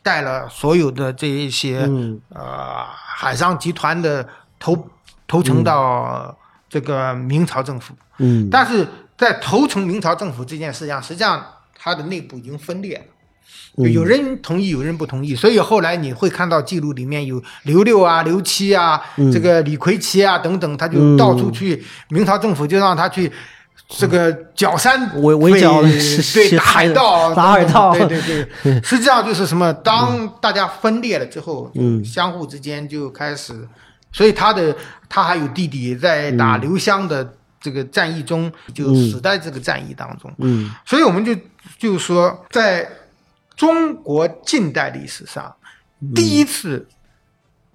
[0.01, 2.19] 带了所有的这一些、嗯。
[2.29, 4.27] 呃海上集团的
[4.59, 4.87] 投
[5.27, 6.37] 投诚到
[6.69, 7.93] 这个明朝政府。
[8.17, 8.49] 嗯。
[8.49, 11.45] 但是在投诚明朝政府这件事上，实际上
[11.77, 13.03] 他的内部已经分裂了。
[13.77, 23.31] 就有人同意，有人不同意，所以后来你会看到记录里面有刘六啊、刘七啊、这个李逵奇啊等等，他就到处去，明朝政府就让他去
[23.87, 29.73] 这个绞山围围剿对打海盗，打海盗对对对，实际上就是什么？
[29.73, 33.67] 当大家分裂了之后，嗯相互之间就开始，
[34.11, 34.75] 所以他的
[35.07, 40.69] 他还有弟弟在打刘湘的这个战役中就死在这个战役当中，嗯。
[40.85, 41.33] 所以我们就
[41.77, 42.87] 就说，在
[43.59, 45.53] 中国近代历史上，
[46.15, 46.87] 第一次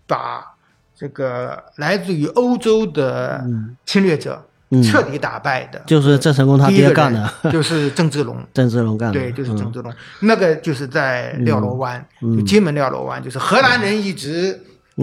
[0.07, 0.57] 把
[0.97, 3.45] 这个来自于欧洲的
[3.85, 4.83] 侵略者嗯。
[4.83, 8.43] 彻底打败的，就是郑成功他第一个人爹干的，就是郑芝龙。
[8.55, 9.21] 郑芝龙干的。
[9.21, 14.59] 对，就是嗯郑芝龙，那个就是在廖罗湾，就金门廖罗湾，就是荷兰人一直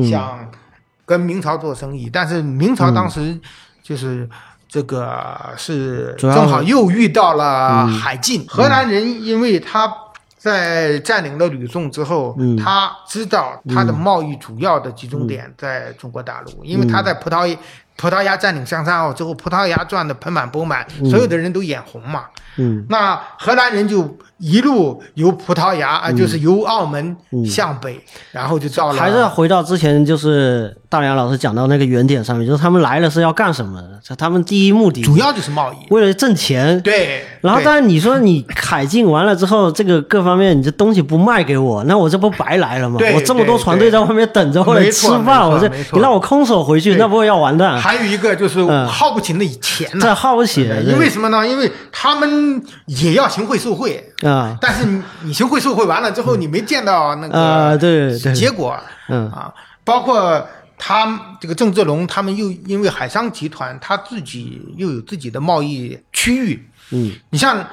[0.10, 0.52] 想
[1.06, 3.40] 跟明朝做生意，但是明朝当时
[3.84, 4.28] 就是
[4.68, 9.88] 这个是正好又遇到了海禁，荷兰人因为他。
[10.42, 12.58] 在占领了吕宋之后，嗯。
[12.58, 17.56] 他知道他的贸易主要的集中点在中国大陆，因为他在葡萄牙
[17.96, 22.26] 葡萄牙占领香山澳之后，葡萄牙赚的盆满钵满，所有的人都眼红嘛。
[22.58, 22.84] 嗯。
[22.90, 27.16] 那荷兰人就一路由葡萄牙啊、就是由澳门
[27.46, 34.16] 向北，然后就到了，还是要回到之前，就是大梁老师讲到那个原点上面，就是他们来了是要干什么的？
[34.18, 35.78] 他们第一目的主要就是贸易。
[35.90, 36.82] 为了挣钱。
[36.82, 42.98] 对，然后，对但是你说你海禁完了之后，这个各方面你这东西不卖给我，那我这不白来了吗？
[42.98, 47.80] 对我这么多对船队在外面等着或者吃饭，我这你让我空手回去，那不会要完蛋？
[47.80, 51.48] 还有一个就是嗯耗不起那钱呢、这耗不起，因为什么呢？
[51.48, 54.58] 因为他们也要行贿受贿，啊。
[54.62, 58.78] 但是你你行贿受贿完了之后，你没见到那啊，个对对，结果，
[59.10, 59.30] 嗯。
[59.32, 59.54] 啊，
[59.84, 67.12] 包括他这个郑志龙，他们又因为海商集团，他自己又有自己的贸易区域，嗯。
[67.30, 67.66] 你像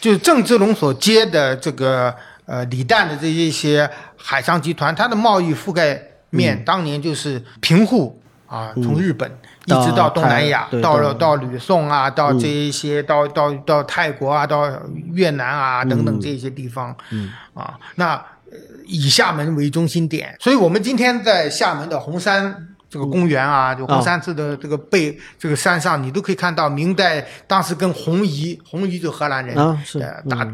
[0.00, 2.14] 就是郑志龙所接的这个
[2.46, 6.00] 呃李诞的这一些海商集团，它的贸易覆盖
[6.30, 9.30] 面当年就是平户啊，从日本
[9.64, 14.70] 一直到东南亚到了到到吕宋啊，到这一些到到到泰国啊，到
[15.12, 17.32] 越南啊等等这些地方，嗯。
[17.54, 18.14] 啊，那
[18.50, 22.68] 呃以厦门为中心点，所以我们今天在厦门的红山。
[22.88, 30.48] 这个公园啊，就红山寺的这个背、这个山上，你都可以看到明代当时跟红夷，红夷就荷兰人啊是呃打、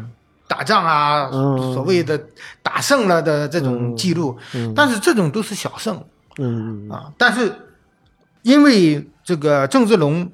[0.47, 1.73] 打仗啊，嗯。
[1.75, 2.19] 所谓的
[2.63, 4.35] 打胜了的这种记录，
[4.75, 6.03] 但是这种都是小胜
[6.39, 6.89] 嗯。
[6.89, 7.05] 啊。
[7.19, 7.53] 但是
[8.43, 10.29] 因为这个郑芝龙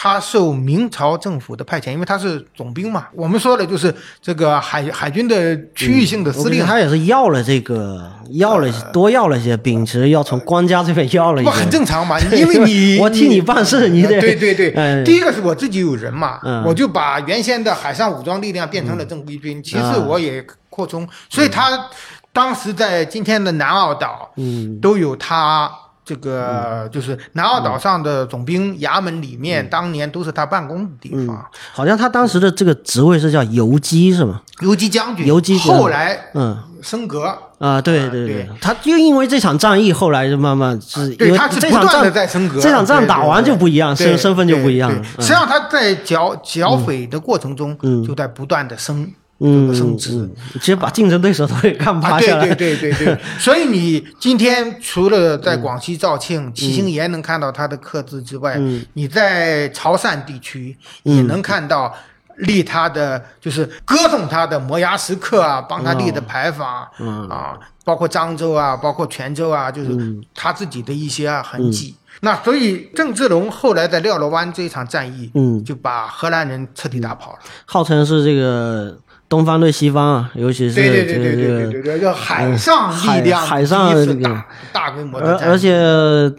[0.00, 3.92] 他受明朝政府的派遣，因为他是总兵嘛，我们说的就是
[4.22, 12.16] 这个海海军的区域性的司令，他也是要了这个，要了多要了一些兵，其实要从官家这边要了一不些，很正常嘛？
[12.30, 14.72] 因为你 我替你办事你得对对对。
[14.76, 19.60] 嗯 第一个是我自己有人嘛，嗯我就把原先的海上武装力量变成了正规军。
[19.60, 21.88] 其次啊我也扩充，所以他
[22.32, 25.68] 当时在今天的南澳岛嗯都有他。
[26.08, 31.44] 这个就是南澳岛上的总兵衙门里面，当年都是他办公的地方。
[31.74, 34.40] 好像他当时的这个职位是叫游击是吗？
[34.60, 36.56] 游击将军，游击后来嗯。
[36.80, 38.48] 升格，啊，对啊对对。
[38.60, 42.60] 他就因为这场战役，后来就慢慢是因为对他是这场不断的战在升格。
[42.60, 48.04] 这场战打完就不一样，身身份就不一样了实际上他在剿剿匪的过程中，嗯。
[48.06, 50.12] 就在不断的升嗯，升值。
[50.16, 52.46] 嗯，其实把竞争对手都给干啊，趴下来。
[52.46, 58.84] 对对对对对， 所以你今天除了在广西肇庆、七星岩能看到它的刻字之外，嗯。
[58.94, 61.94] 你在潮汕地区也能看到
[62.38, 69.90] 立他的，就是歌颂他的摩崖石刻啊，帮他立的牌坊，嗯啊，包括漳州啊，包括泉州啊，就是
[70.34, 71.94] 他自己的一些痕迹。
[72.20, 77.38] 那所以郑芝龙后来在廖罗湾这一场战役，嗯，就把荷兰人彻底打跑了。
[77.64, 78.98] 号称是这个
[79.28, 86.32] 东方对西方啊，尤其是对对对这对对对个对对，叫海上力量海海上大大规模的而且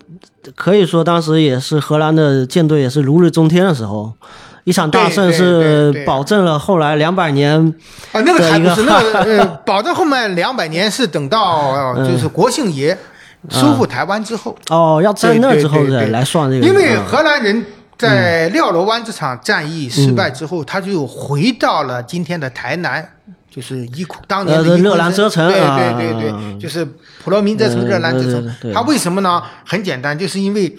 [0.55, 4.11] 可以说当时也是荷兰的舰队也是如日中天的时候，
[4.63, 7.59] 一场大胜是保证了后来两百年
[8.11, 12.97] 啊，那个还不是那个 呃，保证后面两百年是等到呃就是国庆爷
[13.49, 17.05] 收复台湾之后，哦，要在那之后来算这个，因为嗯。
[17.05, 17.63] 荷兰人
[17.99, 23.07] 在廖罗湾这场战役失败之后，他就回到了今天的台南。
[23.51, 26.85] 就是伊库当年的热兰遮城对啊对对对，就是
[27.23, 28.55] 普罗民遮城、嗯热兰遮城。
[28.61, 29.41] 对他为什么呢？
[29.65, 30.77] 很简单，就是因为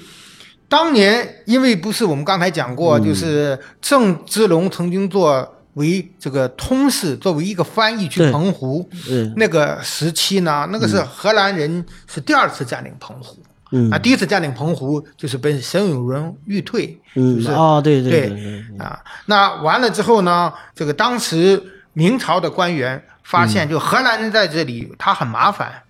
[0.68, 13.36] 当年因为不是我们刚才讲过，嗯就是郑芝龙曾经作为这个通事，作为一个翻译去澎湖，对那个时期呢，那个是荷兰人是第二次占领澎湖。
[13.70, 13.90] 嗯。
[13.90, 17.50] 啊，第一次占领澎湖就是被沈永荣欲退，嗯就是？
[17.50, 18.28] 哦对对对。
[18.28, 21.62] 对对啊，那完了之后呢，这个当时
[21.92, 25.82] 明朝的官员发现，就荷兰人在这里，他很麻烦，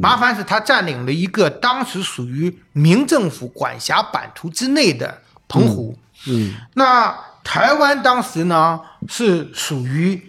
[0.00, 5.18] 麻烦是他占领了一个当时属于明政府管辖版图之内的
[5.48, 6.54] 澎湖，嗯。
[6.74, 10.20] 那台湾当时呢是属于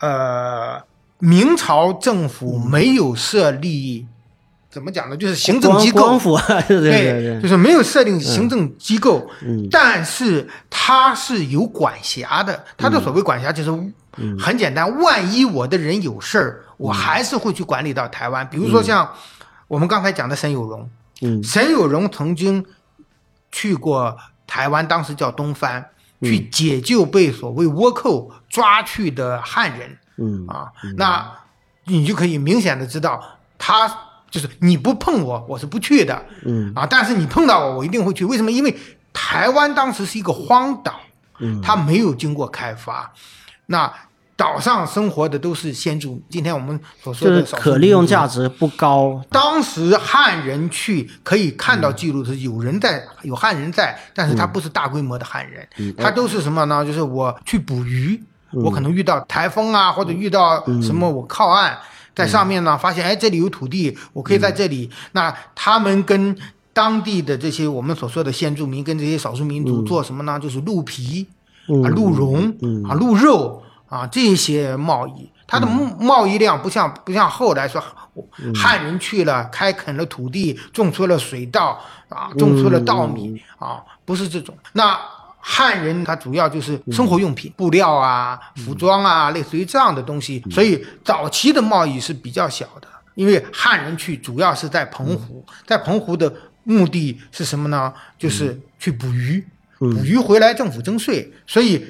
[0.00, 0.82] 呃
[1.18, 4.06] 明朝政府没有设立，
[4.78, 5.16] 怎么讲呢？
[5.16, 6.16] 就是行政机构。
[6.68, 9.66] 对对对就是没有设定行政机构，嗯。
[9.68, 12.64] 但是它是有管辖的。
[12.76, 13.70] 它的所谓管辖就是
[14.18, 14.38] 嗯。
[14.38, 18.48] 很简单，万一我的人有事儿，我还是会去管理到台湾。
[18.48, 19.12] 比如说像
[19.66, 20.88] 我们刚才讲的沈有容，
[21.22, 21.42] 嗯。
[21.42, 22.64] 沈有容曾经
[23.50, 24.16] 去过
[24.46, 25.84] 台湾，当时叫东藩，
[26.20, 26.30] 嗯。
[26.30, 29.98] 去解救被所谓倭寇抓去的汉人。
[30.18, 30.46] 嗯。
[30.46, 31.28] 啊，那
[31.84, 33.20] 你就可以明显的知道，
[33.56, 33.88] 他
[34.30, 36.72] 就是你不碰我，我是不去的，嗯。
[36.74, 38.24] 啊，但是你碰到我，我一定会去。
[38.24, 38.50] 为什么？
[38.50, 38.76] 因为
[39.12, 41.00] 台湾当时是一个荒岛，
[41.38, 41.60] 嗯。
[41.62, 43.12] 它没有经过开发，
[43.66, 43.92] 那
[44.36, 46.22] 岛上生活的都是先祖。
[46.30, 56.84] 今天我们所说就是的可利用价值不高，当时汉人去可以看到记录是有人在，有汉人在，但是他不是大规模的汉人，他都是什么呢？
[56.84, 58.22] 就是我去捕鱼，
[58.52, 61.76] 我可能遇到台风啊，或者遇到什么，我靠岸，
[62.18, 64.90] 在上面呢发现，哎，这里有土地，我可以在这里。
[65.12, 66.36] 那他们跟
[66.72, 70.36] 当地的这些我们所说的先住民跟这些少数民族做什么呢？
[70.36, 71.28] 就是鹿皮
[71.84, 72.48] 啊、鹿茸
[72.88, 75.30] 啊、鹿肉啊这些贸易。
[75.46, 77.80] 它的贸贸易量不像不像后来说
[78.52, 84.52] 汉人去了开垦了土地，种出了水稻啊，种出了稻米啊，不是这种。
[84.72, 84.98] 那
[85.50, 90.44] 汉人他主要就是生活用品、布料啊、服装啊，类似于这样的东西。
[90.50, 96.30] 所以早期的贸易是比较小的，因为汉人去主要是在澎湖，在澎湖的
[96.64, 97.90] 目的是什么呢？
[98.18, 99.42] 就是去捕鱼，
[99.78, 101.82] 捕鱼回来政府征税，所以。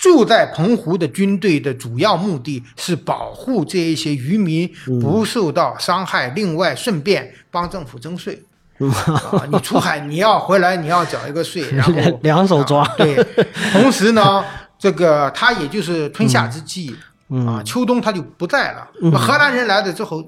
[0.00, 4.66] 住在澎湖的军队的主要目的是保护这一些渔民
[4.98, 8.42] 不受到伤害，另外顺便帮政府征税。
[8.88, 13.14] 啊，你出海你要回来，你要缴一个税， 然后两两手抓啊对，
[13.72, 14.44] 同时呢，
[14.78, 16.94] 这个他也就是春夏之际，
[17.28, 18.88] 嗯啊，秋冬他就不在了。
[19.18, 20.24] 荷兰人来了之后，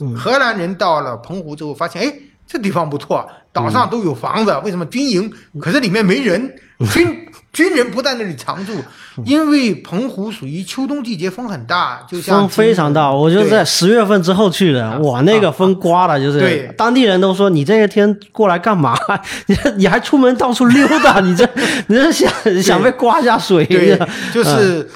[0.00, 2.12] 嗯荷兰人到了澎湖之后，发现哎，
[2.46, 5.32] 这地方不错，岛上都有房子，为什么军营？
[5.60, 6.54] 可是里面没人，
[6.92, 7.26] 军
[7.56, 8.74] 军人不在那里常住，
[9.24, 16.70] 因为澎湖属于秋冬季节风很大，就像风非常大，我就对在十月份之后去的，我，那个风刮的，就是对。
[16.76, 18.94] 当地人都说你这个天过来干嘛？
[19.46, 21.48] 你 你还出门到处溜达， 你这
[21.86, 22.30] 你这想
[22.62, 23.64] 想被刮下水？
[23.64, 24.90] 对，嗯就是，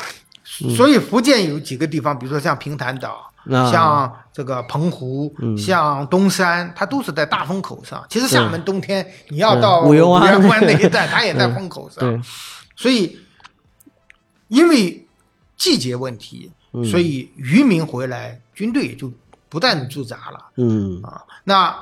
[0.76, 3.70] 所以福建有几个地方，比如说像平潭岛，啊。
[3.70, 8.04] 像这个澎湖，像东山，它都是在大风口上。
[8.08, 10.48] 其实厦门冬天你要到嗯五油湾。
[10.48, 11.98] 湾那一带， 它也在风口上。
[12.00, 12.20] 对，
[12.76, 13.18] 所以
[14.48, 15.06] 因为
[15.56, 16.50] 季节问题，
[16.90, 19.12] 所以渔民回来，军队也就
[19.48, 20.46] 不在那驻扎了。
[20.56, 21.00] 嗯。
[21.02, 21.76] 啊，那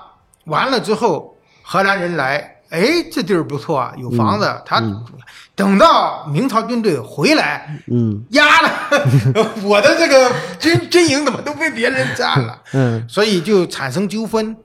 [0.44, 4.62] 完了之后，荷兰人来，哎，这地儿不错啊，有房子。
[4.64, 4.82] 他
[5.54, 8.24] 等到明朝军队回来，嗯。
[8.30, 8.70] 压了
[9.64, 13.08] 我的这个军军营怎么都被别人占了， 嗯。
[13.08, 14.56] 所以就产生纠纷。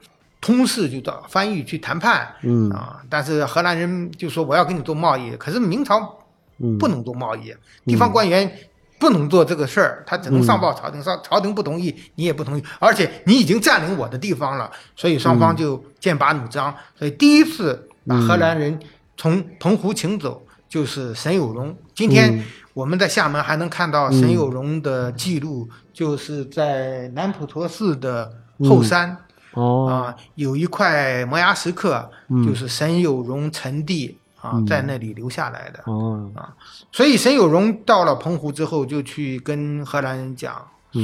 [0.42, 2.70] 通事就到翻译去谈判，嗯。
[2.72, 6.18] 啊，但是荷兰人就说我要跟你做贸易，可是明朝
[6.60, 6.78] 嗯。
[6.78, 8.52] 不能做贸易，地方官员
[9.00, 16.76] 不能做这个事儿，他只能上报朝廷，上朝廷不同意，你也不同意，而且你已经占领我的地方了，所以双方就剑拔弩张。
[17.00, 18.80] 所以第一次把荷兰人
[19.18, 21.76] 从澎湖请走，就是沈有容。
[21.94, 22.44] 今天
[22.74, 28.32] 我们在厦门还能看到沈有容的记录，就是在南普陀寺的
[28.68, 29.18] 后山。
[29.54, 29.88] 哦。
[29.88, 32.10] 啊，有一块摩崖石刻，
[32.46, 35.84] 就是沈有容陈地啊，在那里留下来的。
[35.86, 36.32] 哦。
[36.34, 36.54] 啊，
[36.92, 40.56] 所以沈有容到了澎湖之后，就去跟荷兰人讲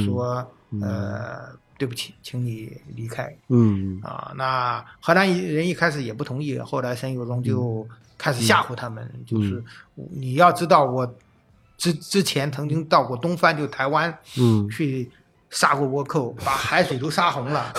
[0.04, 0.44] 说，
[0.82, 1.48] 呃，
[1.80, 3.34] 对不起，请你离开。
[3.48, 3.98] 嗯。
[4.02, 9.64] 啊，那荷兰人一开始也不同意，后来沈有容就开始吓唬他们，就是
[9.94, 11.14] 你要知道，我
[11.78, 14.68] 之之前曾经到过东番，就台湾，嗯。
[14.68, 15.10] 去
[15.48, 17.72] 杀过倭寇，把海水都杀红了，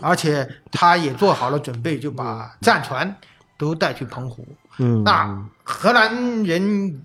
[0.00, 3.14] 而且他也做好了准备，就把战船
[3.58, 4.48] 都带去澎湖。
[4.78, 6.98] 嗯，那荷兰人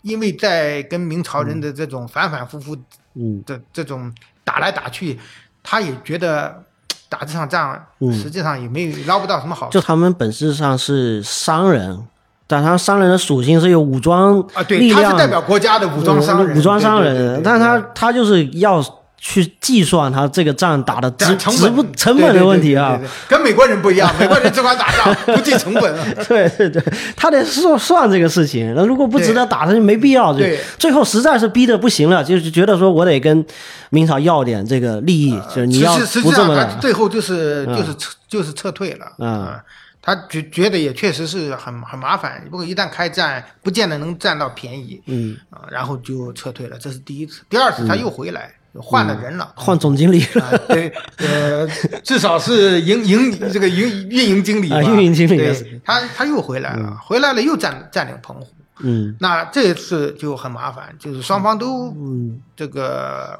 [0.00, 2.74] 因为在跟明朝人的这种反反复复
[3.12, 3.42] 嗯。
[3.44, 4.12] 的这种
[4.42, 5.18] 打来打去，
[5.64, 6.62] 他也觉得
[7.08, 8.12] 打这场仗嗯。
[8.12, 9.72] 实际上也没有捞不到什么好处。
[9.72, 12.06] 就他们本质上是商人，
[12.46, 14.62] 但他商人的属性是有武装啊。
[14.62, 18.80] 对，力量他是代表国家的武装商人，武装商人，但他他就是要
[19.26, 23.00] 去计算他这个仗打的值对成值不本成本的问题啊。
[23.26, 26.06] 跟美国人不一样，美国人只管打仗 不计成本啊。
[26.28, 26.82] 对对对，
[27.16, 28.74] 他得算算这个事情。
[28.76, 30.30] 那如果不值得打，他就没必要。
[30.34, 33.42] 对最后实在是逼得不行了，就是觉得说我得跟
[33.88, 36.62] 明朝要点这个利益，就是你要不这么的。
[36.64, 39.06] 际上他最后就是嗯就是撤就是撤退了。
[39.18, 39.64] 嗯啊
[40.06, 46.76] 他觉觉得也确实是很很麻烦，不过一旦开战，不见得能占到便宜嗯，啊，然后就撤退了。
[46.78, 49.52] 这是第一次，第二次他又回来，换了人了。
[49.56, 50.42] 换总经理了。
[50.42, 51.66] 啊，对，呃，
[52.02, 55.36] 至少是营营这个营运营经理吧，啊运营经理。
[55.36, 58.46] 对，他他又回来了，回来了又占占领澎湖。
[58.80, 59.14] 嗯。
[59.20, 62.40] 那这次就很麻烦，就是双方都嗯。
[62.56, 63.38] 这个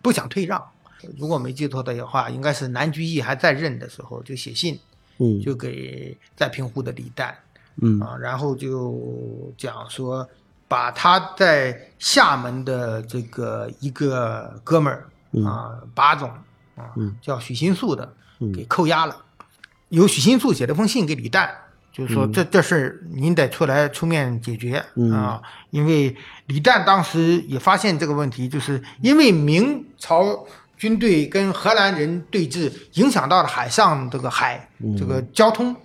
[0.00, 0.60] 不想退让。
[1.18, 4.78] 如果没记错的话，应该是南居易还在任的时候就写信，
[5.18, 5.40] 嗯。
[5.40, 7.32] 就给在平湖的李旦
[7.80, 8.00] 嗯。
[8.00, 10.28] 啊，然后就讲说，
[10.72, 15.06] 把他在厦门的这个一个哥们儿
[15.46, 16.30] 啊，把总
[16.74, 18.50] 啊嗯，叫许新素的嗯。
[18.52, 19.14] 给扣押了。
[19.90, 21.50] 由许新素写了封信给李旦，
[21.92, 25.12] 就是说这这事儿您得出来出面解决嗯。
[25.12, 26.16] 啊，因为
[26.46, 30.46] 李旦当时也发现这个问题，就是因为明朝
[30.78, 34.66] 军队跟荷兰人对峙，影响到了海上这个海
[34.96, 35.76] 这个交通。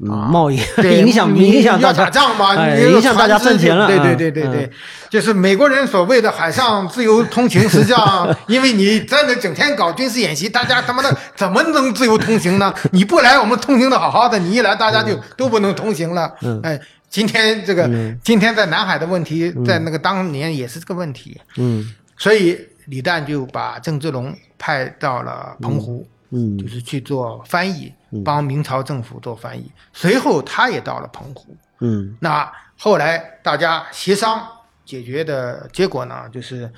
[0.00, 3.86] 嗯，贸易对， 影响影响大家打仗嘛，影响大家挣钱了。
[3.86, 4.70] 对对啊对对对，
[5.08, 12.74] 就是美国人所谓的海上自由通行，实际上因为你在那整天搞军事演习，大家他妈的怎么能自由通行呢？
[12.90, 16.32] 你不来，我们通行的好好的，你一来，大家就都不能通行了。
[16.42, 26.04] 嗯哎，今天这个嗯今天在南海的问题，在那个当年也是这个问题，嗯所以李旦就把郑芝龙派到了澎湖。
[26.36, 27.92] 嗯就是去做翻译，
[28.22, 29.72] 帮明朝政府做翻译。
[29.92, 31.56] 随后他也到了澎湖。
[31.80, 34.46] 嗯那后来大家协商
[34.84, 36.70] 解决的结果呢，就是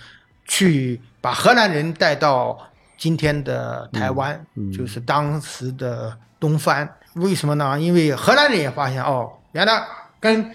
[0.47, 2.57] 去把荷兰人带到
[2.97, 6.89] 今天的台湾，就是当时的东番。
[7.16, 7.78] 为什么呢？
[7.80, 9.82] 因为荷兰人也发现哦，原来
[10.20, 10.51] 跟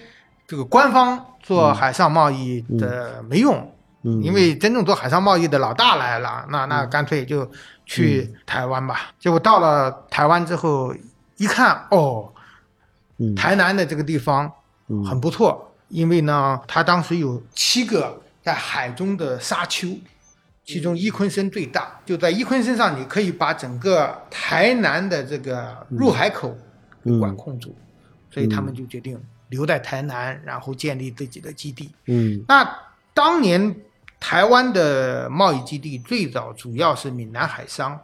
[0.47, 3.57] 这个官方做海上贸易的没用。
[4.03, 7.47] 嗯因为真正做海上贸易的老大来了，那那干脆就
[7.91, 9.11] 去台湾吧。
[9.19, 10.95] 结果到了台湾之后，
[11.35, 12.31] 一看哦，
[13.17, 13.35] 嗯。
[13.35, 14.49] 台南的这个地方
[14.87, 15.03] 嗯。
[15.03, 19.99] 很不错，因为呢，它当时有七个在海中的沙丘，
[20.63, 26.57] 其中伊昆森最大，就在伊昆森上，你可以把整个台南的这个入海口
[27.19, 27.75] 管控住，
[28.29, 31.91] 所以他们就决定留在台南，然后建立自己的基地。
[32.05, 32.41] 嗯。
[32.47, 32.65] 那
[33.13, 33.75] 当年
[34.21, 37.99] 台湾的贸易基地最早主要是闽南海商，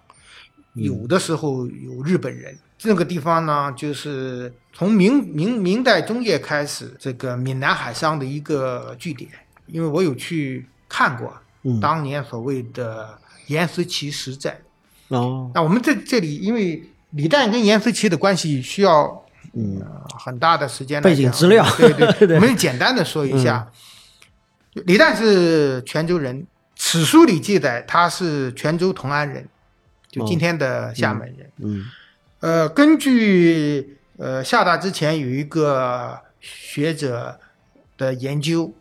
[0.73, 2.57] 有的时候有日本人。
[2.77, 9.29] 这个地方呢，就是从明明明代中叶开始，这个闽南海商的一个据点。
[9.67, 11.31] 因为我有去看过
[11.63, 11.79] 嗯。
[11.79, 14.57] 当年所谓的严思齐实战。
[15.09, 15.51] 哦。
[15.53, 19.79] 那我们在这里，因为李旦跟严思齐的关系需要嗯。
[19.81, 19.87] 呃
[20.19, 21.65] 很大的时间背景资料。
[21.77, 23.71] 对对对 我们简单的说一下，
[24.85, 29.47] 李旦是泉州人，史书里记载他是泉州同安人，
[30.09, 31.51] 就今天的厦门人。
[31.57, 31.85] 嗯
[32.39, 37.39] 呃，根据呃厦大之前有一个学者
[37.97, 38.71] 的研究，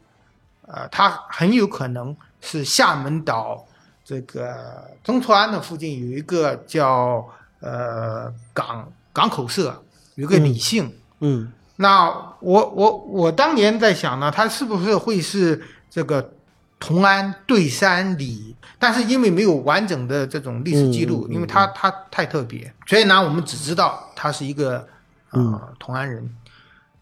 [0.66, 3.66] 呃，他很有可能是厦门岛
[4.04, 7.26] 这个中错庵的附近有一个叫
[7.60, 9.82] 呃港港口社，
[10.16, 10.92] 有一个李姓。
[11.20, 12.06] 嗯那
[12.40, 15.62] 我我我当年在想呢，他是不是会是
[15.96, 16.30] 这个
[16.78, 18.54] 同安、对山、里？
[18.78, 24.86] 但是因为没有完整的这种历史记录，因为他他太特别，所以呢，我们只知道他是一个
[25.32, 26.36] 嗯呃同安人。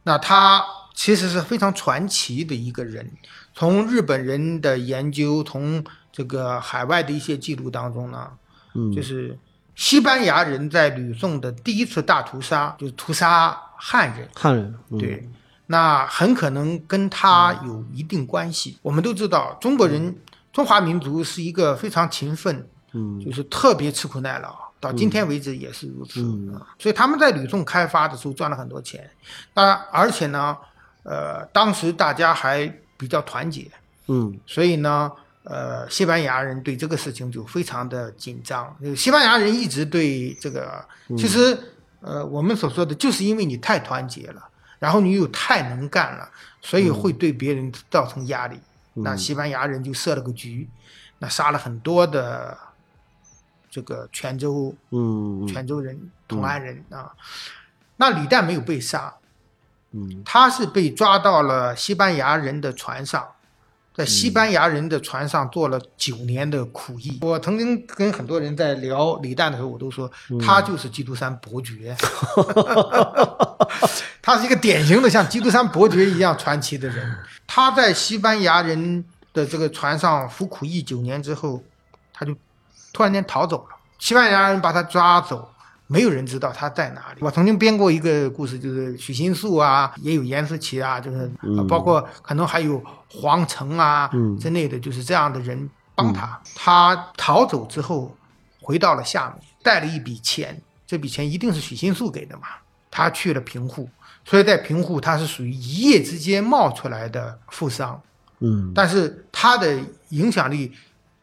[0.04, 0.64] 那他
[0.94, 3.10] 其实是非常传奇的一个人。
[3.52, 5.82] 从日本人的研究，从
[6.12, 8.30] 这个海外的一些记录当中呢，
[8.74, 9.36] 嗯，就是
[9.74, 14.28] 西班牙人在吕宋的第一次大屠杀，就是屠杀汉人。
[14.36, 15.28] 汉人，嗯、对，
[15.66, 18.78] 那很可能跟他有一定关系。
[18.82, 20.14] 我们都知道，中国人、
[20.52, 23.18] 中华民族是一个非常勤奋，嗯。
[23.20, 26.20] 就是特别吃苦耐劳，到今天为止也是如此。
[26.78, 29.10] 所以他们在吕宋开发的时候赚了很多钱。
[29.54, 30.56] 那而且呢，
[31.02, 33.70] 呃，当时大家还比较团结，
[34.08, 34.38] 嗯。
[34.46, 35.10] 所以呢，
[35.44, 38.76] 呃，西班牙人对这个事情就非常的紧张。
[38.82, 40.84] 呃西班牙人一直对这个，
[41.16, 41.58] 其实，
[42.00, 44.42] 呃，我们所说的，就是因为你太团结了，
[44.84, 46.28] 然后你又太能干了，
[46.60, 48.60] 所以会对别人造成压力。
[48.92, 50.68] 那西班牙人就设了个局，
[51.20, 52.54] 那杀了很多的
[53.70, 57.10] 这个泉州嗯泉州人、同安人啊。
[57.96, 59.14] 那李旦没有被杀，
[59.92, 60.22] 嗯。
[60.22, 63.26] 他是被抓到了西班牙人的船上，
[63.94, 67.20] 在西班牙人的船上做了九年的苦役。
[67.22, 70.10] 我曾经跟很多人在聊李诞的时候，我都说
[70.44, 71.96] 他就是基督山伯爵，
[74.20, 77.16] 他是一个典型的像基督山伯爵一样传奇的人。
[77.46, 81.62] 他在西班牙人的这个船上服苦役九年之后，
[82.12, 82.34] 他就
[82.92, 83.76] 突然间逃走了。
[84.00, 85.53] 西班牙人把他抓走，
[85.94, 87.18] 没有人知道他在哪里。
[87.20, 96.40] 我曾经编过一个故事，就是许新树啊，也有严思琪啊，就是、呃包括可能还有黄成啊嗯之类的，就是这样的人帮他。
[96.56, 98.12] 他逃走之后，
[98.60, 102.48] 回到了厦门，带了一笔钱，这笔钱一定是许新树给的嘛。
[102.90, 103.88] 他去了平户，
[104.24, 108.02] 所以在平户他是属于一夜之间冒出来的富商。
[108.40, 109.78] 嗯但是他的
[110.08, 110.72] 影响力，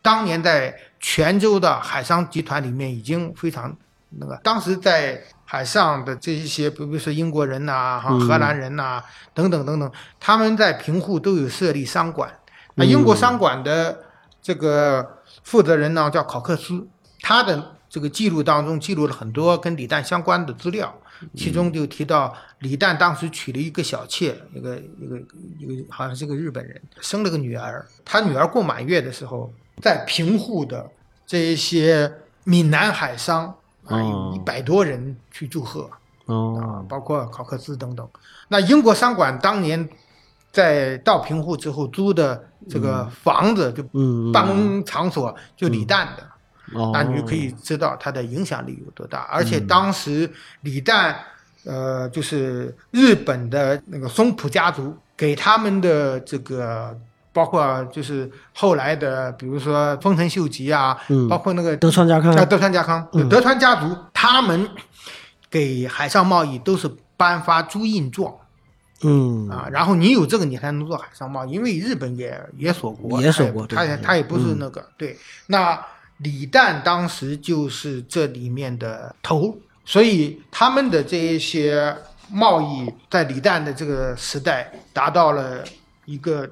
[0.02, 3.76] 当年在泉州的海商集团里面已经非常
[4.20, 4.40] 那个。
[4.44, 9.04] 当时在海上的这一些，比如说英国人呐、哈、嗯荷兰人呐、
[9.34, 12.32] 等等等等，他们在平户都有设立商馆。
[12.76, 14.04] 那英国商馆的
[14.42, 16.88] 这个负责人呢叫考克斯，
[17.22, 20.94] 他的这个记录当中记录了很多跟李旦相关的资料。
[21.36, 25.20] 其中就提到李旦当时娶了一个小妾，一个一个
[25.60, 27.86] 一个好像是个日本人，生了个女儿。
[28.04, 29.54] 他女儿过满月的时候，
[29.84, 30.90] 在平户的
[31.28, 32.12] 这一些
[32.44, 33.56] 闽南海商
[33.92, 35.90] 啊，一百多人去祝贺
[36.26, 38.08] 哦啊，包括考克斯等等。
[38.48, 39.90] 那英国商馆当年
[40.52, 43.84] 在到平户之后租的这个房子，就
[44.32, 46.24] 办公场所就李诞的。
[46.74, 49.28] 哦，那你就可以知道他的影响力有多大。
[49.32, 50.32] 而且当时
[50.62, 51.20] 李诞，
[51.66, 56.98] 呃，就是日本的那个松浦家族给他们的这个，
[57.34, 61.28] 包括就是后来的，比如说丰臣秀吉啊，嗯。
[61.28, 62.36] 包括那个德川家康。
[62.36, 64.70] 啊德川家康，就德川家族，他们
[65.50, 68.34] 给海上贸易都是颁发朱印状。
[69.04, 69.50] 嗯。
[69.50, 75.18] 啊，然后你有这个，你才能做海上贸易，因为日本也也锁国，也锁国他也他也不是那个、对。
[75.48, 75.80] 那
[76.18, 81.96] 李旦当时就是这里面的头，所以他们的这一些
[82.30, 85.64] 贸易在李旦的这个时代达到了
[86.06, 86.48] 一个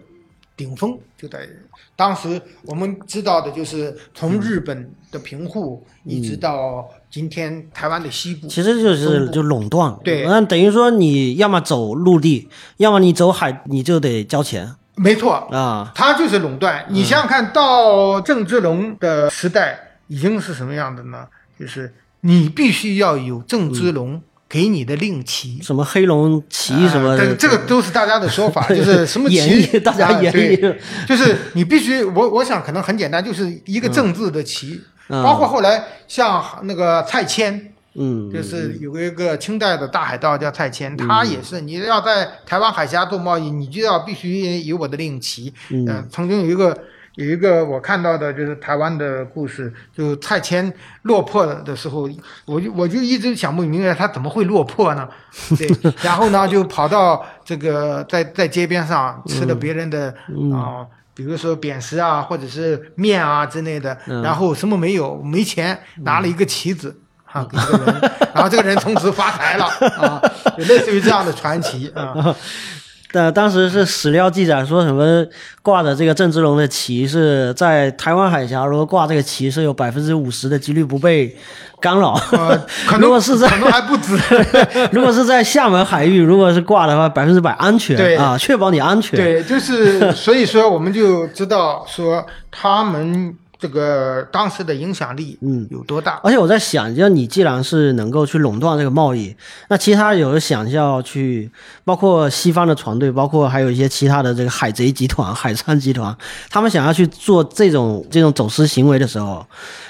[0.60, 1.48] 顶峰，就在
[1.96, 10.26] 当时我们知道的就是从日本的平户一直到今天台湾的西部，其实就是就垄断，对。
[10.26, 14.76] 那等于说你要么走陆地，要么你走海，你就得交钱。
[14.96, 15.94] 没错，啊。
[15.96, 16.86] 它就是垄断。
[16.90, 21.26] 你想想看到郑芝龙的时代已经是什么样的呢？
[21.58, 25.62] 就是你必须要有郑芝龙给你的令旗。
[25.62, 30.76] 什么黑龙旗什么的，啊这这个都是大家的说法， 就是什么旗演绎大家啊演对绎
[31.08, 35.24] 就是你必须，我我想可能很简单，就是一个政治的旗，嗯。
[35.24, 45.54] 包括后来像那个蔡牵，嗯，就是有一个清代的大海盗叫蔡牵，他也是你要在台湾海峡做贸易，你就要必须有我的令旗。
[45.70, 45.86] 嗯。
[45.88, 46.76] 呃曾经有一个
[47.20, 52.10] 有一个我看到的就是台湾的故事，就蔡牵落魄的时候，
[52.46, 55.06] 我就我就一直想不明白他怎么会落魄呢？
[55.58, 60.16] 对，然后呢就跑到这个在在街边上吃了别人的
[60.54, 67.02] 啊、比如说扁食啊，或者是面啊之类的，然后什么没有，没钱，拿了一个棋子。
[67.32, 68.02] 啊，给这个人，
[68.34, 69.66] 然后这个人从此发财了
[70.00, 70.20] 啊，
[70.58, 72.16] 就类似于这样的传奇啊。
[73.12, 75.26] 但当时是史料记载说什么
[75.62, 81.36] 挂的这个郑芝龙的旗是在台湾海峡，如果挂这个旗是有百分之五十的几率不被
[81.82, 82.14] 干扰。
[82.32, 82.56] 呃，
[82.86, 84.16] 可能 如果是在可能还不止，
[84.92, 89.18] 如果是在厦门海域，如果是挂的话，百分之百安全对啊，确保你安全。
[89.18, 96.18] 对，就是所以说我们就知道说他们这个当时的影响力嗯有多大？
[96.24, 99.36] 而且我在想，就你既然是能够去垄断这个贸易，
[99.68, 101.52] 那其他有的想要去，
[101.84, 106.16] 包括西方的船队，包括还有一些其他的这个海贼集团、海上集团，
[106.50, 109.46] 他们想要去做这种这种走私行为的时候，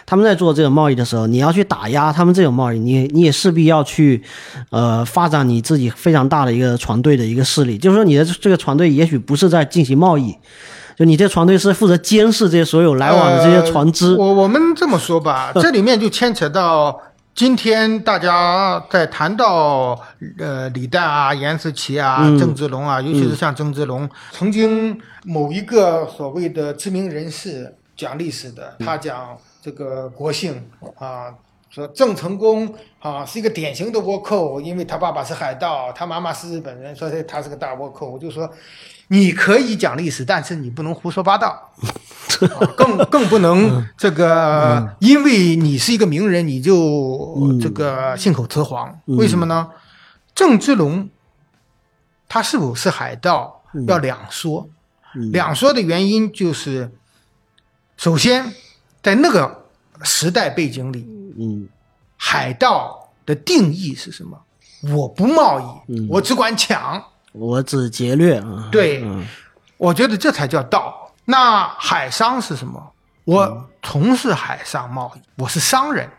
[0.08, 4.24] 他们在做这种贸易的时候，你要去打压他们这种贸易，你你也势必要去，
[4.72, 10.36] 呃，发展你自己非常大的一个船队的一个势力，就是说你的这个船队也许不是在进行贸易。
[11.00, 17.02] 就你这船队是负责监视这些所有来往的这些船只，呃我我们这么说吧， 这里面就牵扯到
[17.34, 19.97] 今天大家在谈到
[20.38, 30.62] 呃李诞啊、严思齐啊、嗯郑芝龙啊，尤其是像郑芝龙，曾经某一个所谓的知名人士讲历史的，他讲这个国姓
[30.97, 31.34] 啊。
[31.72, 38.10] 说郑成功啊是一个典型的倭寇，因为他爸爸是海盗，他妈妈是日本人，所以他是个大倭寇。
[38.10, 38.50] 我就说，
[39.10, 41.72] 你可以讲历史，但是你不能胡说八道，
[42.41, 48.99] 啊 更更不能这个，因为你是一个名人，你就这个信口雌黄。
[49.05, 49.70] 为什么呢？
[50.36, 51.10] 郑芝龙
[52.28, 54.70] 他是否是海盗要两说，
[55.32, 56.91] 两说的原因就是，
[57.97, 58.53] 首先
[59.01, 59.66] 在那个
[60.03, 61.07] 时代背景里，
[61.38, 61.68] 嗯。
[62.22, 64.39] 海盗的定义是什么？
[64.93, 66.07] 我不贸易，嗯。
[66.10, 67.03] 我只管抢。
[67.32, 69.26] 我只劫掠啊，对嗯
[69.78, 71.12] 我觉得这才叫道。
[71.26, 72.92] 那海商是什么？
[73.26, 76.10] 我从事海上贸易，我是商人。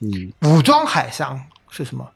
[0.00, 2.06] 嗯武装海商是什么？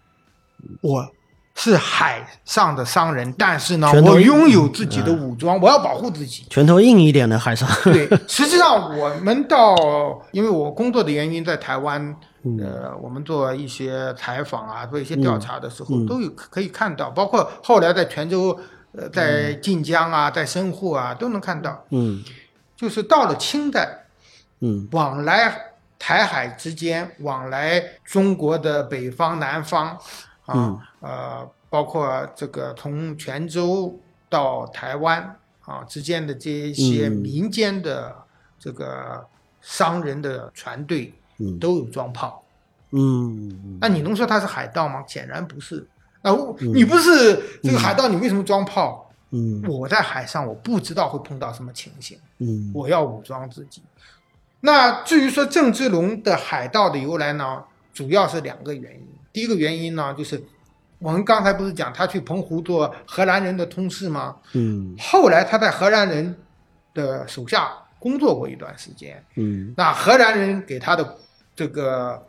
[0.81, 1.07] 我
[1.55, 6.45] 是海上的商人，但是呢，我拥有自己的武装，我要保护自己。
[6.51, 9.77] 拳头硬一点的海上，对， 实际上我们到，
[10.33, 12.59] 因为我工作的原因，在台湾，嗯。
[12.59, 18.59] 呃，我们做一些采访啊，做一些调查的时嗯候，都有可以看到，包括后来在泉州，
[18.93, 22.22] 呃，在晋江啊，在深沪啊，都能看到，嗯。
[22.76, 24.05] 就是到了清代，
[24.61, 24.86] 嗯。
[24.93, 29.89] 往来台海之间，往来中国的北方、南方，
[30.47, 30.80] 啊，嗯。
[31.01, 37.12] 呃，包括这个从泉州到台湾啊之间的这一些嗯。
[37.12, 38.14] 民间的
[38.61, 39.26] 这个
[39.61, 42.43] 商人的船队嗯都有装炮，
[42.93, 45.03] 嗯那你能说他是海盗吗？
[45.07, 45.86] 显然不是。
[46.22, 49.05] 啊，我你不是这个海盗，你为什么装炮？
[49.30, 52.18] 嗯我在海上，我不知道会碰到什么情形。
[52.39, 53.82] 嗯我要武装自己。
[54.61, 57.62] 那至于说郑芝龙的海盗的由来呢，
[57.95, 59.07] 主要是两个原因。
[59.32, 60.43] 第一个原因呢，就是
[60.99, 64.34] 我们刚才不是讲他去澎湖做荷兰人的通事吗？
[64.55, 66.34] 嗯后来他在荷兰人
[66.95, 67.70] 的手下
[68.01, 71.16] 工作过一段时间，嗯那荷兰人给他的
[71.59, 72.25] 这个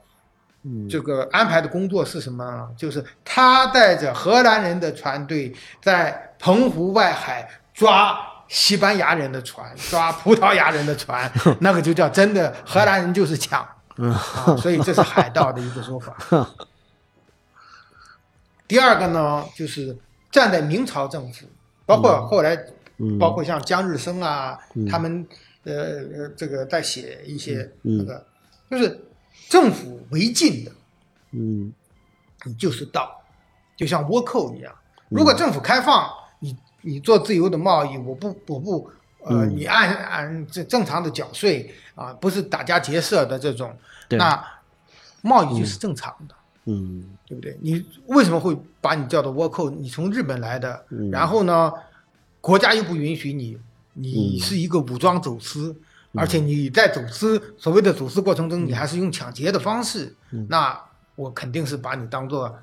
[0.64, 2.68] 嗯这个安排的工作是什么呢？
[2.76, 8.18] 就是他带着荷兰人的船队在澎湖外海抓
[8.48, 13.64] 西班牙人的船，抓葡萄牙人的船， 那个就叫真的荷兰人就是抢！
[14.58, 16.18] 所以这是海盗的一个说法。
[18.68, 19.96] 第二个呢，就是
[20.32, 21.46] 站在明朝政府，
[21.86, 22.56] 包括后来
[22.98, 24.58] 嗯包括像江日升啊，
[24.90, 25.24] 他们
[25.66, 28.26] 呃呃这个在写一些嗯那个，
[28.72, 29.00] 就是
[29.50, 30.72] 政府违禁的，
[31.32, 31.74] 嗯
[32.46, 33.20] 你就是盗，
[33.76, 34.74] 就像倭寇一样。
[35.10, 38.90] 如果政府开放，你你做自由的贸易，我不我不
[39.24, 43.76] 呃，嗯你按按这正常的缴税啊，不是打家劫舍的这种，
[44.08, 44.42] 对那
[45.22, 46.36] 贸易就是正常的。
[46.66, 47.58] 嗯对不对？
[47.62, 49.70] 你为什么会把你叫做倭寇？
[49.70, 51.74] 你从日本来的，嗯然后呢，
[52.40, 53.58] 国家又不允许你，
[53.94, 55.76] 你嗯是一个武装走私，
[56.14, 60.80] 而且你在走私所谓的走私过程中，你还是用抢劫的方式，嗯那
[61.16, 62.56] 我肯定是把你当做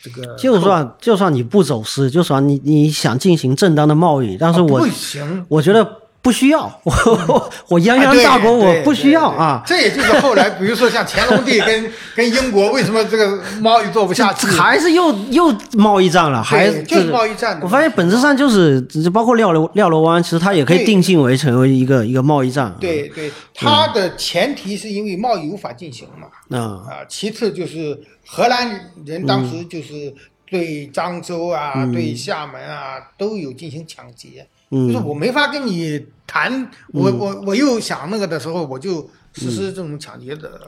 [0.00, 5.44] 这个就算就算你不走私，就算你你想进行正当的贸易，但是我、啊不行。
[5.48, 9.62] 我觉得不需要， 我我泱泱大国我不需要啊。
[9.64, 22.74] 这也就是后来， 比如说像乾隆帝跟跟英国为什么这个贸易做不下去，还是又又贸易战了，还对就是贸易战我发现本质上就是，就包括廖罗廖罗湾，其实它也可以定性为成为一个一个贸易战。
[22.80, 26.58] 对对，它的前提是因为贸易无法进行嘛。
[26.58, 27.96] 啊，啊，其次就是
[28.26, 30.12] 荷兰人当时就是
[30.50, 40.60] 对漳州啊、对厦门啊都有进行抢劫，就是嗯我没法跟你谈，我我我又想那个的时候，我就实施这种抢劫的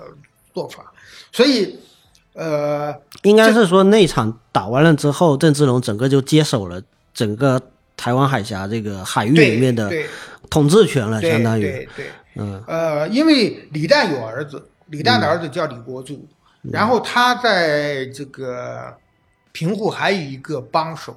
[0.54, 0.92] 做法，
[1.32, 1.78] 所以
[2.34, 6.80] 呃，应该是说那场打完了之后，郑芝龙整个就接手了
[7.12, 7.60] 整个
[7.96, 10.06] 台湾海峡这个海域里面的对
[10.48, 12.06] 统治权了，相当于对对，
[12.36, 12.62] 嗯。
[12.66, 16.24] 呃，因为李旦有儿子，李旦的儿子叫李国柱，
[16.62, 18.96] 然后他在这个
[19.50, 21.16] 平户还有一个帮手，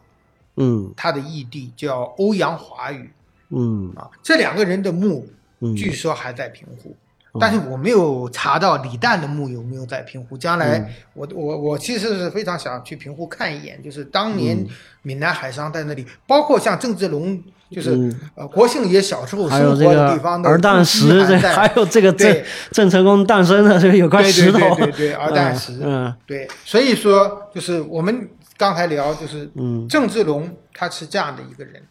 [0.55, 0.91] 嗯。
[0.97, 3.11] 他的义弟叫欧阳华宇。
[3.51, 3.91] 嗯。
[3.95, 5.27] 啊，这两个人的墓
[5.59, 5.75] 嗯。
[5.75, 6.95] 据说还在平湖，
[7.39, 10.37] 但是我没有查到李旦的墓有没有在平湖。
[10.37, 14.65] 将来我我我其实是非常想去平湖看一眼，就是当年
[15.03, 31.81] 闽南海商在那里，包括像郑志龙，就是呃国庆爷小时候生活的地方的儿旦石， 还有这个郑郑成功诞生的这个有块石头，对对对对，儿 旦石，嗯，对，所以说就是我们刚才聊就是嗯，郑志龙他是这样的一个人，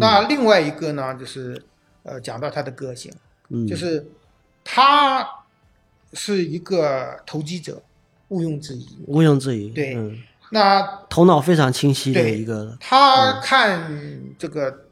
[0.00, 1.62] 那另外一个呢就是
[2.02, 3.12] 呃讲到他的个性，
[3.68, 4.06] 就是。
[4.68, 5.24] 他
[6.12, 7.80] 是一个投机者，
[8.26, 8.98] 毋庸置疑。
[9.06, 9.68] 毋庸置疑。
[9.68, 9.96] 对，
[10.50, 12.76] 那头脑非常清晰的一个。
[12.80, 13.88] 他看
[14.36, 14.86] 这个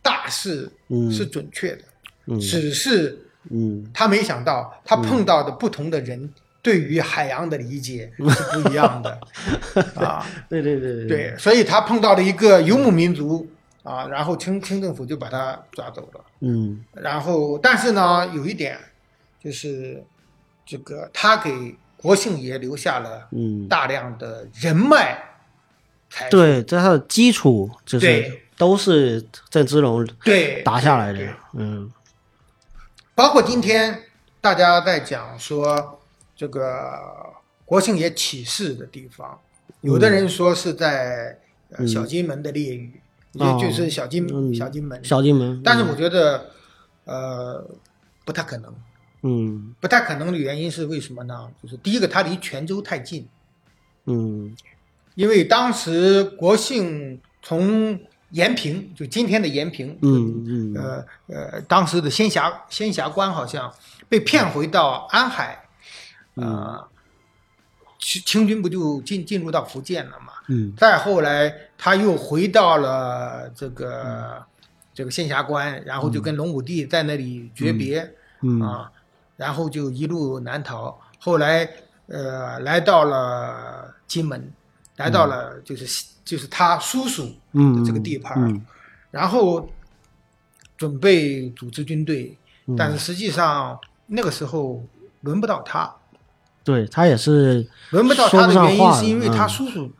[0.00, 0.72] 大事
[1.12, 8.22] 是准确的，只是嗯，他没想到他碰到的不同的人对于海洋的理解是
[8.62, 9.20] 不一样的
[10.02, 10.26] 啊。
[10.48, 13.46] 对对对对，所以他碰到了一个游牧民族
[13.90, 16.24] 啊，然后清清政府就把他抓走了。
[16.40, 18.78] 嗯，然后但是呢，有一点。
[19.42, 20.04] 就是
[20.66, 23.26] 这个，他给国姓爷留下了
[23.70, 25.18] 大量的人脉，
[26.30, 31.90] 对，这他的基础就是都是郑芝龙对打下来的，嗯，
[33.14, 34.02] 包括今天
[34.42, 35.98] 大家在讲说
[36.36, 37.00] 这个
[37.64, 39.40] 国姓爷起事的地方，
[39.80, 41.38] 有的人说是在
[41.88, 43.00] 小金门的烈屿，
[43.32, 46.50] 就就是小金小金门，小金门，但是我觉得
[47.04, 47.64] 呃
[48.24, 48.74] 不太可能。
[49.22, 51.50] 嗯，不太可能的原因是为什么呢？
[51.62, 53.28] 就是第一个，它离泉州太近。
[54.06, 54.56] 嗯，
[55.14, 58.00] 因为当时国姓从
[58.30, 63.70] 延平，就今天的延平，嗯嗯，呃呃，当时的仙霞仙霞关好像
[64.08, 65.64] 被骗回到安海，
[66.36, 66.88] 啊，
[68.00, 70.32] 清清军不就进进入到福建了嘛？
[70.48, 74.44] 嗯，再后来他又回到了这个
[74.92, 78.00] 这个仙霞关，然后就跟龙武帝在那里诀别，
[78.62, 78.90] 啊。
[79.36, 81.66] 然后就一路南逃，后来，
[82.08, 84.52] 呃，来到了金门，
[84.96, 87.24] 来到了就是就是他叔叔
[87.54, 88.62] 的这个地盘，
[89.10, 89.66] 然后
[90.76, 92.36] 准备组织军队，
[92.76, 94.84] 但是实际上那个时候
[95.22, 95.90] 轮不到他，
[96.64, 99.90] 对他也是轮不到他的原因是因为他叔叔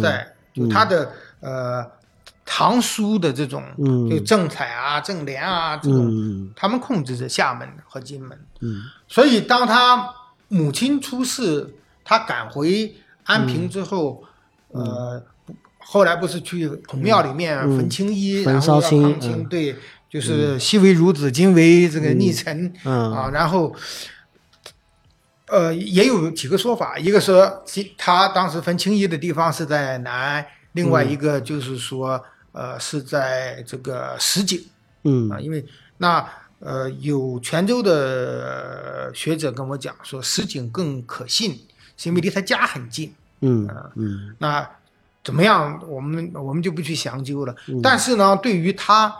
[0.00, 1.90] 在，就他的呃。
[2.46, 3.64] 堂叔的这种，
[4.10, 8.38] 就郑采啊、郑莲啊这种，他们控制着厦门和金门。
[8.60, 10.14] 嗯，所以当他
[10.48, 12.94] 母亲出事，他赶回
[13.24, 14.22] 安平之后，
[14.72, 15.24] 呃，
[15.78, 19.76] 后来不是去孔庙里面焚青衣，然后要抗清，对，
[20.10, 23.30] 就是昔为孺子，今为这个逆臣啊。
[23.32, 23.74] 然后，
[25.46, 27.64] 呃，也有几个说法，一个说
[27.96, 32.24] 他当时焚青衣的地方是在南，另外一个就是说。
[32.56, 34.64] 呃，是在这个石井，
[35.02, 35.28] 嗯。
[35.28, 35.66] 啊，因为
[35.98, 36.24] 那
[36.60, 41.66] 呃有泉州的学者跟我讲说石井更可信，
[41.96, 43.66] 是因为离他家很近，嗯
[43.96, 44.70] 嗯，那
[45.24, 47.52] 怎么样，我们我们就不去详究了。
[47.82, 49.12] 但是呢，对于他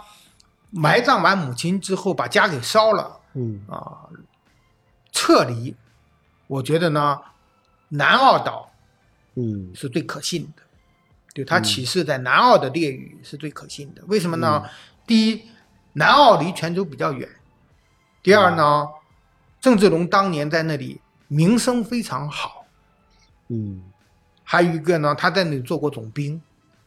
[0.70, 3.60] 埋葬完母亲之后把家给烧了，嗯。
[3.68, 4.06] 啊，
[5.10, 5.74] 撤离，
[6.46, 7.20] 我觉得呢，
[7.88, 8.70] 南澳岛，
[9.34, 10.62] 嗯，是最可信的。
[11.34, 14.62] 对他起事在南澳的列屿是最可信的，为什么呢？
[15.04, 15.42] 第一，
[15.94, 17.28] 南澳离泉州比较远；
[18.22, 18.86] 第二呢，
[19.60, 22.64] 郑志龙当年在那里名声非常好，
[23.48, 23.82] 嗯，
[24.44, 26.40] 还有一个呢，他在那里做过总兵，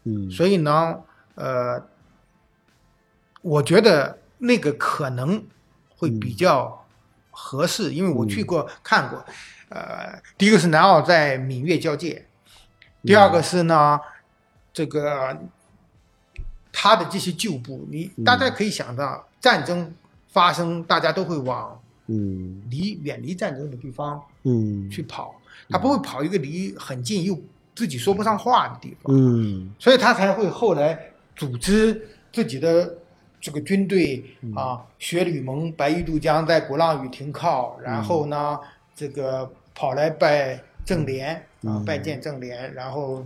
[0.04, 0.98] 嗯，所以呢，
[1.36, 1.86] 呃，
[3.42, 5.44] 我觉得那个可能
[5.98, 6.87] 会比较
[7.40, 9.24] 合适，因为我去过看过，
[9.70, 12.26] 呃，第一个是南澳在闽粤交界，
[13.04, 14.00] 第二个是呢。
[14.74, 15.36] 这个
[16.72, 19.92] 他的这些旧部，你大家可以想到，战争
[20.28, 22.62] 发生，大家都会往嗯。
[22.70, 24.88] 离远离战争的地方嗯。
[24.88, 25.34] 去跑，
[25.68, 27.36] 他不会跑一个离很近又
[27.76, 32.96] 自己说不上话的地方，嗯，所以他才会后来组织自己的
[33.40, 34.24] 这个军队
[34.56, 38.60] 啊，雪吕蒙、白玉渡江在鼓浪屿停靠，然后呢，
[38.96, 43.26] 这个跑来拜郑联啊，拜见郑联，然后。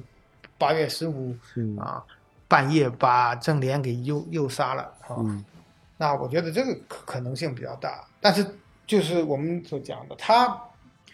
[0.57, 1.36] 八月十五
[1.80, 2.05] 啊，
[2.47, 5.18] 半夜把郑联给诱诱杀了啊！
[5.97, 8.45] 那我觉得这个可可能性比较大，但是
[8.86, 10.55] 就是我们所讲的，他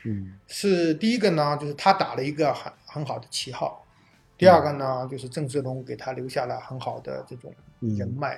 [0.03, 3.81] 嗯是第一个呢，就是他打了一个很很好的旗号；
[4.37, 8.37] 第二个呢，就是郑芝龙给他留下了很好的这种人脉。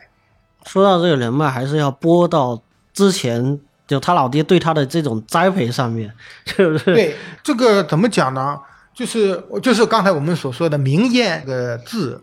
[0.65, 2.61] 说到这个人脉，还是要播到
[2.93, 6.13] 之前就他老爹对他的这种栽培上面，
[6.45, 6.85] 是不是？
[6.93, 8.59] 对这个怎么讲呢？
[8.93, 12.21] 就是就是刚才我们所说的“明艳”这个字，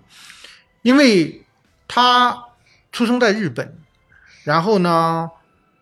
[0.83, 1.43] 因为
[1.89, 2.45] 他
[2.93, 3.79] 出生在日本，
[4.45, 5.31] 然后呢，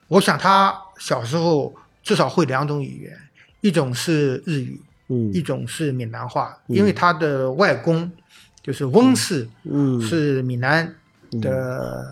[0.07, 1.75] 我想他小时候
[2.05, 3.19] 至少会两种语言，
[3.61, 8.13] 一种是日语，嗯一种是闽南话，因为他的外公
[8.63, 10.95] 就是翁氏嗯是闽南
[11.41, 12.11] 的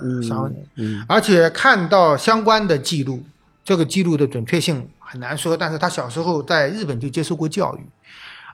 [0.77, 3.23] 嗯而且看到相关的记录，
[3.65, 7.81] 这个记录的准确性很难说，但是他小时候在日本就接受过教育，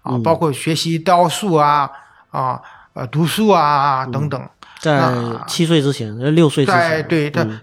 [0.02, 0.22] 啊，嗯。
[0.22, 1.90] 包括学习刀术啊，
[2.30, 2.60] 啊，
[2.92, 4.40] 呃，读书啊等等，
[4.80, 5.12] 在
[5.46, 7.60] 七岁之前，呃六岁之前，在对他、嗯。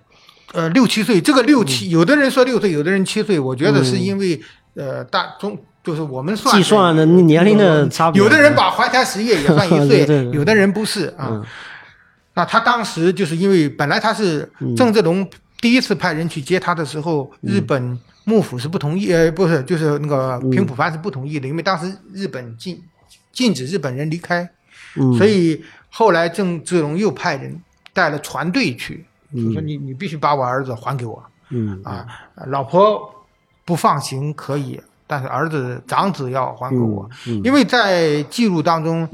[0.54, 4.42] 呃六七岁，这个六七，有的人说六岁，有的人七岁，我觉得是因为、
[4.76, 8.22] 呃大中就是我们算计算的年龄的差别。
[8.22, 11.42] 有的人把怀胎十月也算一岁， 有的人不是啊。
[12.36, 15.26] 嗯那他当时就是因为本来他是郑芝龙
[15.62, 17.54] 第一次派人去接他的时候，嗯。
[17.54, 22.84] 日本幕府是不同意，呃，不是，就是那个平埔藩是不同意的，因为当时日本禁
[23.32, 24.50] 禁止日本人离开，
[24.96, 25.18] 嗯。
[25.18, 27.58] 所以后来郑芝龙又派人
[27.94, 31.24] 带了船队去，就说你你必须把我儿子还给我。
[31.52, 31.80] 嗯。
[31.86, 32.06] 啊，
[32.48, 33.10] 老婆
[33.64, 37.42] 不放行可以，但是儿子长子要还给我，嗯。
[37.46, 39.08] 因为在记录当中，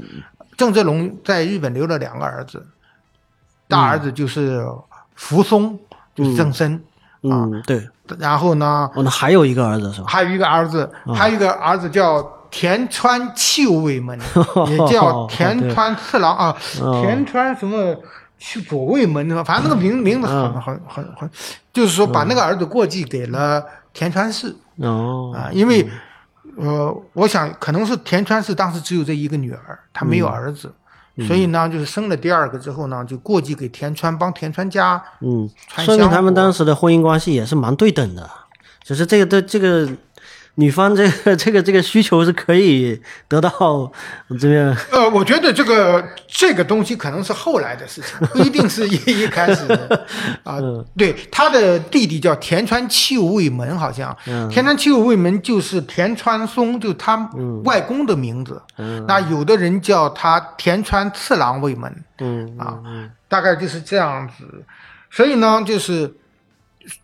[0.56, 2.66] 郑芝龙在日本留了两个儿子，
[3.72, 4.64] 大儿子就是
[5.16, 5.78] 扶松，
[6.14, 6.80] 就是郑森，
[7.22, 10.06] 嗯对，然后呢哦那还有一个儿子是吧？
[10.08, 11.14] 还有一个儿子，嗯。
[11.14, 14.18] 还有一个儿子叫田川气卫门，
[14.68, 17.00] 也叫田川次郎啊，哦。
[17.02, 17.96] 田川什么
[18.38, 20.60] 去左卫门，反正那个名名字很嗯。
[20.60, 21.30] 很很很，
[21.72, 23.64] 就是说把那个儿子过继给了
[23.94, 24.54] 田川氏。
[24.76, 25.32] 哦。
[25.34, 25.88] 啊，因为
[26.56, 30.70] 呃，我想可能是田川氏当时只有这一个女儿，她没有儿子。
[31.26, 38.30] 所以呢，就是生了第二个之后呢，就过继给田川，帮田川家嗯，传说明他们当时的婚姻关系也是蛮对等的，
[38.82, 39.86] 只是这个的这个
[40.56, 43.90] 女方这个这个这个需求是可以得到
[44.38, 44.76] 这边。
[44.90, 50.06] 呃，我觉得这个这个东西可能是后来的事情， 不一定是一一开始的。
[50.44, 50.58] 啊。
[50.96, 54.14] 对，他的弟弟叫田川七武卫门，好像、
[54.50, 57.30] 田川七武卫门就是田川松，就他
[57.64, 58.60] 外公的名字。
[59.06, 62.04] 那有的人叫他田川次郎卫门。
[62.18, 62.78] 嗯啊，
[63.26, 64.64] 大概就是这样子。
[65.10, 66.12] 所以呢，就是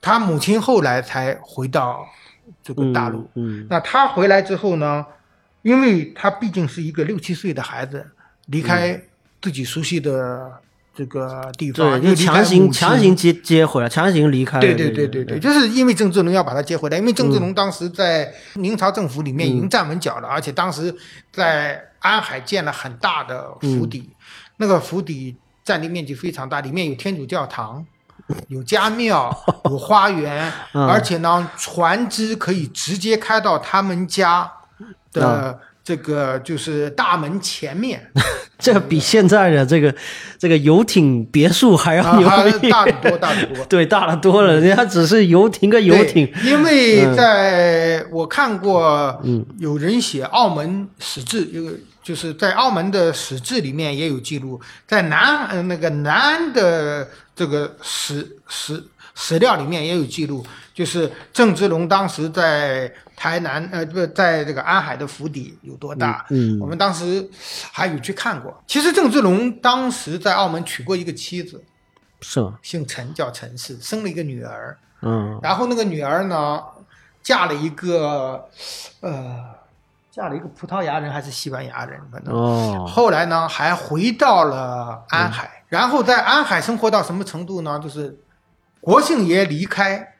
[0.00, 2.06] 他母亲后来才回到
[2.74, 3.26] 这个大陆。
[3.34, 5.06] 嗯那他回来之后呢，
[5.62, 8.06] 因为他毕竟是一个六七岁的孩子，
[8.48, 9.00] 离开
[9.40, 10.52] 自己熟悉的
[10.94, 20.94] 这个地方，对，就又强行强行接接回来，强行离开，对对对对对，就是因为郑志龙要把他接回来，因为郑嗯志龙当时在明朝政府里面已经站稳脚了，而且当时
[21.32, 24.14] 在安海建了很大的府邸，嗯
[24.58, 27.86] 那个府邸占地面积非常大，里面有天主教堂。
[28.48, 29.34] 有家庙，
[29.70, 34.50] 有花园， 嗯而且呢，船只可以直接开到他们家
[35.12, 38.10] 的这个就是大门前面，
[38.58, 39.94] 这比现在的这个
[40.38, 42.28] 这个游艇别墅还要啊，牛
[42.68, 43.64] 大得多，大得多。
[43.64, 49.22] 对，大了多了，人家只是游艇个游艇，因为在我看过，
[49.58, 51.48] 有人写澳门史志，
[52.02, 57.08] 就是在澳门的史志里面也有记录，在南呃那个南安的
[57.38, 58.84] 这个史史
[59.14, 67.28] 史料里面也有记录，就是郑芝龙当时在台南呃不在这个安海的府邸有多大，嗯我们当时
[67.72, 68.52] 还有去看过。
[68.66, 71.62] 其实郑芝龙当时在澳门娶过一个妻子，
[72.20, 72.58] 是吗？
[72.60, 74.76] 姓陈，叫陈氏，生了一个女儿。
[75.02, 76.60] 嗯然后那个女儿呢，
[77.22, 78.48] 嫁了一个，
[79.00, 79.44] 呃，
[80.18, 82.34] 嫁了一个葡萄牙人还是西班牙人，反正。
[82.34, 87.78] 哦，后来呢，还回到了安海，然后在安海生活到什么程度呢？
[87.78, 88.18] 就是
[88.80, 90.14] 国姓爷离开，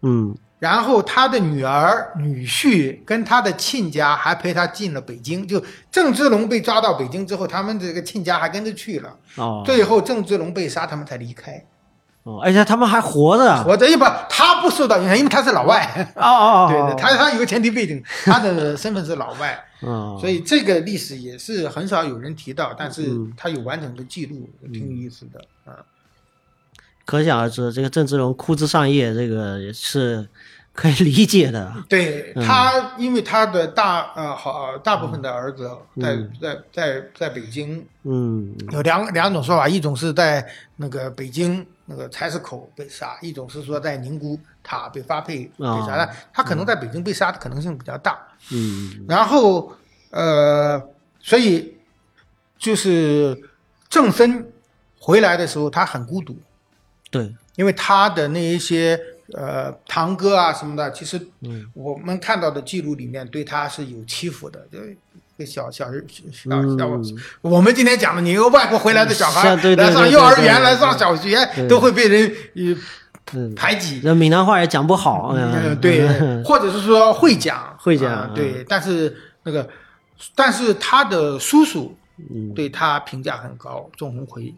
[0.00, 5.46] 嗯然后他的女儿、女婿跟他的亲家还陪他进了北京。
[5.46, 9.14] 就郑芝龙被抓到北京之后，他们这个亲家还跟着去了。
[9.36, 11.62] 哦最后郑芝龙被杀，他们才离开。
[12.24, 13.64] 哦，而且他们还活着啊！
[13.64, 16.12] 活着，一不，他不受到影响，因为他是老外。
[16.14, 23.32] 哦哦哦， 对对，他他有个前提背景，他的身份是老外，嗯，所以这个历史也是很少有人提到，但是嗯。
[23.36, 25.74] 他有完整的记录，挺有意思的啊。
[27.04, 30.28] 可想而知，这个郑芝龙哭枝上叶，这个也是
[30.72, 31.74] 可以理解的。
[31.88, 35.68] 对他，因为他的大呃好大部分的儿子
[36.00, 36.30] 在嗯。
[36.40, 37.84] 在在在北京。
[38.04, 38.54] 嗯。
[38.70, 40.46] 有两两种说法，一种是在
[40.76, 45.92] 那个北京那个柴市口被杀，一种是说在宁古塔被发配被杀。
[45.92, 48.18] 哦但他可能在北京被杀的可能性比较大。
[48.50, 49.72] 嗯然后
[50.10, 50.82] 呃，
[51.20, 51.76] 所以
[52.58, 53.38] 就是
[53.90, 54.50] 郑森
[54.98, 56.36] 回来的时候，他很孤独，
[57.10, 58.98] 对，因为他的那一些
[59.34, 64.66] 呃堂哥啊什么的，其实嗯我们看到的记录里面对他是有欺负的，
[65.38, 65.86] 小小
[66.30, 66.88] 小小。
[67.40, 71.38] 我们今天讲的，你一个外国回来的小孩来上幼儿园、来上小学，
[71.68, 72.32] 都会被人
[73.56, 75.34] 排挤，那闽南话也讲不好，
[75.80, 76.06] 对，
[76.44, 79.68] 或者是说会讲， 会讲对，但是那个，
[80.34, 81.96] 但是他的叔叔
[82.30, 82.52] 嗯。
[82.54, 84.54] 对他评价很高，仲鸿奎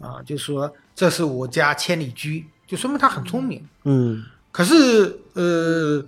[0.00, 3.66] 啊，就说这是我家千里驹，就说明他很聪明。
[3.84, 4.22] 嗯。
[4.52, 6.00] 可是呃，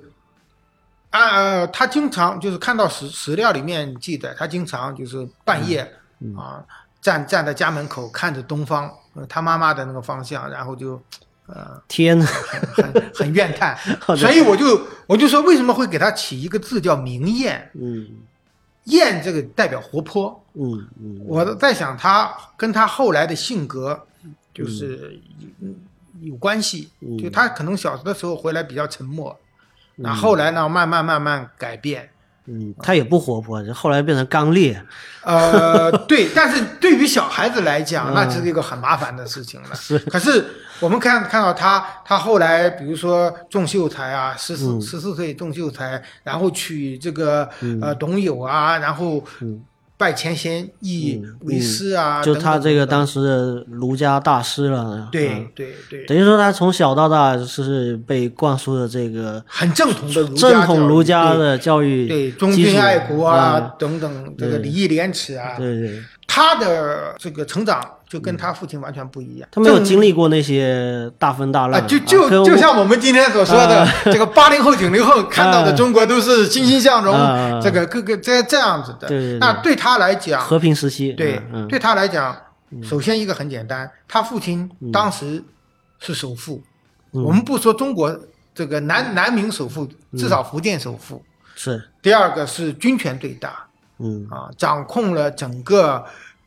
[1.11, 6.65] 啊，他经常就是看到史史料里面记载，他经常就是半夜、嗯啊
[7.01, 11.01] 站站在家门口看着东方，呃他妈妈的那个方向，然后就
[11.47, 12.27] 呃天呐，
[12.75, 13.79] 很很怨叹。
[14.19, 17.71] 所以我就我就说为什么会给他起一个字叫明艳？
[17.75, 18.07] 嗯。
[18.85, 21.21] 艳这个代表活泼，嗯嗯。
[21.27, 24.01] 我在想他跟他后来的性格
[24.55, 25.21] 就是
[25.61, 27.17] 有有关系，嗯。
[27.19, 29.37] 就他可能小的时候回来比较沉默，
[29.97, 32.11] 那后来呢慢慢慢慢改变。
[32.49, 34.81] 嗯，他也不活泼，后来变成刚烈，
[35.25, 39.75] 呃，对，但是对于小孩子来讲，嗯那是一个很麻烦的事情了。
[39.75, 40.47] 是可是
[40.79, 49.61] 我们看看到他，他后来比如说中秀才啊，十四嗯十四岁中秀才，然后娶这个嗯呃董友啊，然后嗯
[49.99, 66.03] 拜钱贤义嗯为师啊，就他这个当时的儒家大师了，对嗯对对，等于说他从小到大是被灌输的这个很正统的儒家正统儒家的教育对对忠君爱国啊嗯等等，这个礼义廉耻啊，对对，
[66.37, 79.09] 他的这个成长就跟他父亲完全不一样，他没有经历过那些大风大啊，浪，就就就像我们今天所说的啊， 这个八零后、九零后看到的中国都是欣欣向荣啊，这个各个这这样子的。
[79.09, 79.39] 对对对。
[79.39, 81.41] 那对他来讲，和平时期，对
[81.71, 82.37] 对他来讲，
[82.83, 85.43] 首先一个很简单，他父亲当时
[85.99, 86.63] 是首富，
[87.15, 87.23] 嗯。
[87.25, 88.15] 我们不说中国
[88.55, 89.89] 这个南南明首富，
[90.19, 91.23] 至少福建首富。
[91.55, 91.83] 是。
[92.03, 93.65] 第二个是军权最大。
[94.01, 94.29] 嗯。
[94.31, 96.05] 啊，掌控了整个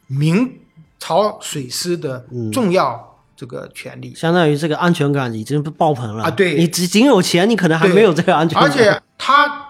[0.09, 0.59] 明
[0.99, 4.13] 朝水师的嗯重要这个权利。
[4.13, 6.25] 相当于这个安全感已经爆棚了。
[6.25, 6.55] 啊对。
[6.55, 9.67] 你只仅有钱，你可能还没有这个安全感，而且他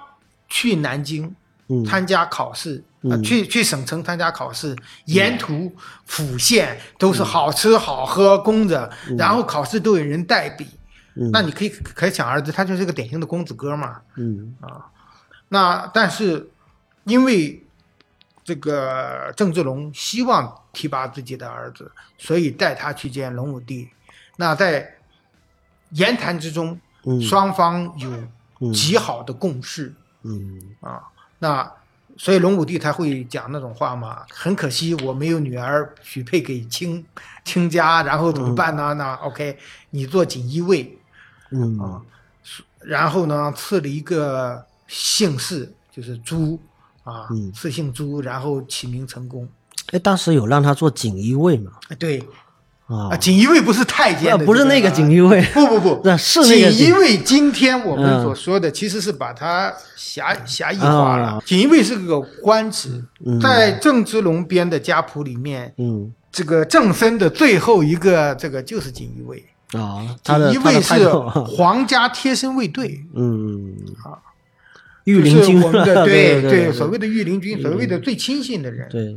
[0.48, 1.36] 去南京
[1.68, 1.86] 嗯。
[1.86, 2.84] 参加考试，
[3.24, 4.76] 去去省城参加考试，
[5.06, 5.72] 沿途
[6.06, 10.66] 府县都是好吃好喝供着，然后考试都有人代笔。
[11.16, 11.30] 嗯。
[11.32, 13.98] 那你可以可想而知，他就是个典型的公子哥嘛。
[14.16, 14.56] 嗯。
[14.62, 14.88] 啊
[15.52, 16.50] 那但是
[17.06, 17.64] 因为
[18.50, 23.88] 这个郑芝龙希望提拔自己的儿子，所以带他去见隆武帝。
[24.38, 24.92] 那在
[25.92, 28.10] 言谈之中，嗯双方有
[28.60, 29.94] 嗯极好的共识。
[30.24, 31.04] 嗯啊，
[31.38, 31.72] 那
[32.18, 34.26] 所以隆武帝才会讲那种话嘛。
[34.32, 37.06] 很可惜我没有女儿许配给卿
[37.46, 38.96] 卿家，然后怎么办呢？
[38.96, 39.56] 那 OK，
[39.92, 40.98] 你做锦衣卫，
[41.52, 42.02] 嗯啊
[42.80, 46.60] 然后呢赐了一个姓氏，就是朱
[47.04, 47.52] 啊，嗯。
[47.54, 49.48] 赐姓朱，然后起名成功。
[49.92, 51.72] 哎，当时有让他做锦衣卫吗？
[51.90, 52.20] 哎对。
[52.88, 57.18] 啊啊，，锦衣卫不是太监不是那个锦衣，卫，不不不，那是那个锦衣卫。
[57.24, 58.24] 今天我们嗯。
[58.24, 61.28] 所说的，其实是把它狭狭义化了。
[61.28, 61.44] 啊。
[61.46, 63.40] 锦衣卫是个官职，嗯。
[63.40, 66.12] 在郑芝龙编的家谱里面，嗯。
[66.32, 69.46] 这个正身的最后一个这个就是锦衣卫。
[69.74, 73.76] 啊，锦衣卫是皇家贴身卫队，嗯。
[74.04, 74.18] 啊，
[75.06, 78.88] 御林军的 对对所谓的御林军，所谓的最亲信的人。
[78.90, 79.16] 对，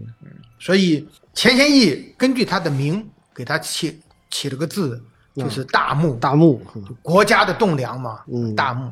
[0.59, 4.01] 所以钱谦益根据他的名给他起
[4.31, 5.03] 起了个字，
[5.35, 8.91] 就是大木，大木，嗯国家的栋梁嘛，嗯大木。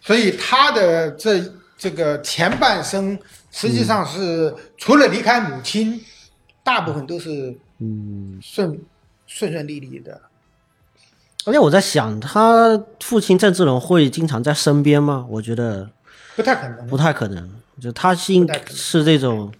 [0.00, 1.42] 所以他的这
[1.76, 3.18] 这个前半生，
[3.50, 6.00] 实际上是除了离开母亲，
[6.62, 8.78] 大部分都是嗯，顺
[9.26, 10.20] 顺顺利利的。
[11.46, 15.26] 而且我在想，他父亲郑志龙会经常在身边吗？
[15.28, 15.90] 我觉得
[16.36, 17.50] 不太可能不，太可能，
[17.80, 18.32] 就他是
[18.68, 19.52] 是这种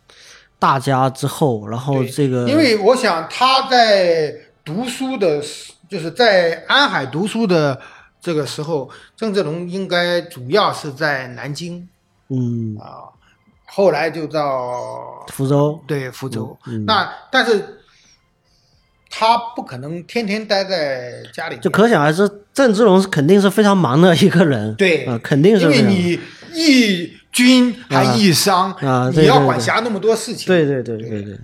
[0.59, 4.35] 大家之后，然后这个因为我想他在
[4.65, 7.78] 读书的时，就是在安海读书的
[8.20, 11.86] 这个时候，郑志龙应该主要是在南京
[12.31, 13.12] 嗯，啊，
[13.66, 16.56] 后来就到福州，对福州。
[16.66, 17.81] 嗯那但是
[19.16, 26.19] 他不可能天天待在家里，就可想而知，郑芝龙是肯定是非常忙的一个人，对啊，肯定是因为你
[26.53, 30.49] 一军还一商，啊对你要管辖那么多事情。
[30.49, 31.39] 对对对对对。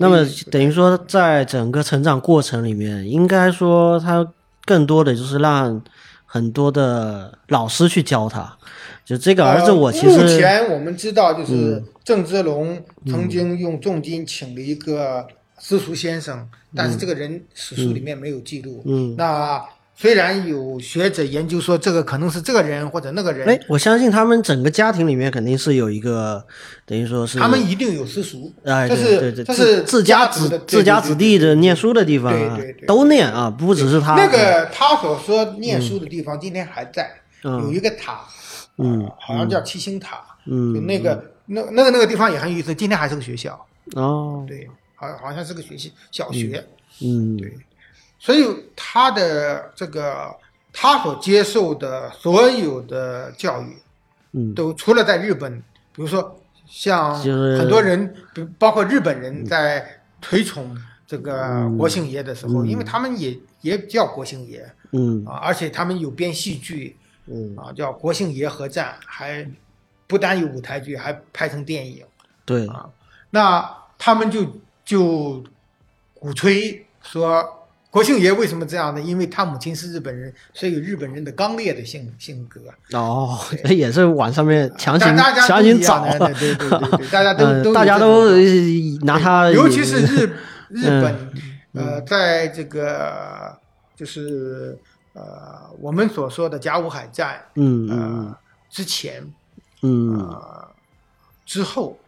[0.00, 0.18] 那么
[0.50, 4.26] 等于说，在整个成长过程里面，应该说他
[4.66, 5.82] 更多的就是让
[6.26, 8.58] 很多的老师去教他。
[9.02, 11.84] 就这个儿子，呃我其目实前我们知道，就是嗯。
[12.04, 15.24] 郑芝龙曾经用重金请了一个
[15.64, 18.82] 私塾先生，但是这个人史书里面没有记录。
[18.84, 19.14] 嗯。
[19.16, 19.64] 那
[19.94, 26.44] 虽然有学者研究说这个可能是这个人或者那个人，哎，我相信他们整个家庭里面肯定是有一个，
[26.84, 37.08] 等于说是他们一定有私塾，哎，这对对对，是这是自家子的自家子弟的念书的地方啊对对对，都念啊，不只是他那个他所说念书的地方，今天还在，
[37.44, 38.22] 嗯有一个塔，
[38.78, 43.64] 嗯呃好像叫七星塔，嗯就那个那那个那个地方也很有意思，今天还是个学校，
[43.94, 44.68] 哦，对，
[45.02, 46.64] 好好像是个学习小学，
[47.02, 47.58] 嗯对，
[48.20, 48.46] 所以
[48.76, 50.32] 他的这个
[50.72, 53.76] 他所接受的所有的教育，
[54.30, 54.54] 嗯。
[54.54, 55.58] 都除了在日本，
[55.92, 59.84] 比如说像很多人，比包括日本人在
[60.20, 65.24] 推崇这个国姓爷的时候，因为他们也也叫国姓爷嗯。
[65.26, 66.96] 啊，而且他们有编戏剧
[67.26, 69.44] 嗯，啊，叫《国姓爷合战》，还
[70.06, 72.04] 不单有舞台剧，还拍成电影。
[72.44, 72.88] 对，啊，
[73.30, 73.68] 那
[73.98, 74.44] 他们就
[74.92, 75.42] 就
[76.14, 77.58] 鼓吹说。
[77.92, 79.00] 国庆爷为什么这样呢？
[79.02, 82.58] 因为他母亲是日本人，所以有日本人的刚烈的性性格。
[82.96, 88.30] 哦，这也是网上面强行大大家强行找，的对对对大家都大家都
[89.04, 90.26] 拿他，尤其是日
[90.72, 93.54] 日嗯本，呃，在这个
[93.94, 94.78] 就是
[95.12, 98.38] 呃我们所说的甲午海战嗯嗯呃
[98.70, 99.22] 之前
[99.82, 100.68] 嗯呃
[101.44, 101.98] 之后，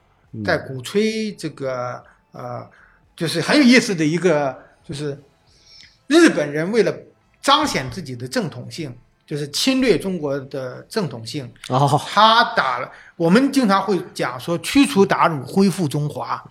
[0.42, 2.02] 在鼓吹这个
[2.34, 2.68] 呃，
[3.16, 4.54] 就是很有意思的一个，
[4.86, 5.18] 就是
[6.08, 6.92] 日本人为了
[7.40, 8.94] 彰显自己的正统性，
[9.26, 12.90] 就是侵略中国的正统性，哦，他打了。
[13.16, 16.42] 我们经常会讲说驱除鞑虏，恢复中华。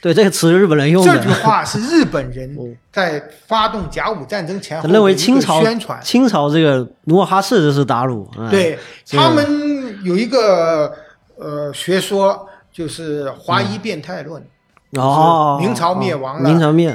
[0.00, 6.00] 对这个词日本人用这句，话是日本人嗯 在发动甲午战争前后认为清朝宣传。
[6.00, 8.78] 清朝这个努尔哈赤就是鞑虏，嗯，对
[9.10, 10.94] 他们有一个
[11.36, 14.40] 呃学说，就是华夷变态论。
[14.92, 16.94] 哦，明朝灭亡了，明朝灭，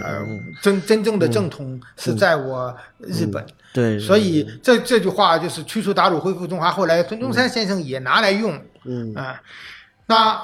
[0.62, 3.44] 真真正的正统是在我日本，
[3.74, 6.70] 对，所以这这句话就是驱除鞑虏，恢复中华。
[6.70, 9.14] 后来孙中山先生也拿来用嗯。
[9.16, 9.42] 啊。
[10.06, 10.40] 那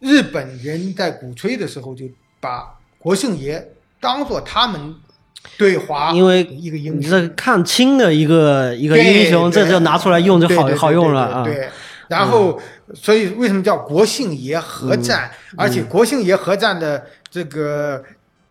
[0.00, 2.06] 日本人在鼓吹的时候，就
[2.40, 4.94] 把国姓爷当做他们
[5.56, 11.68] 对华因为一个英雄，抗清的一个一个英雄，对这就拿出来用就好好用了啊，对。
[12.08, 12.58] 然后，
[12.94, 15.30] 所以为什么叫国姓爷合战？
[15.56, 18.02] 而且国姓爷合战的这个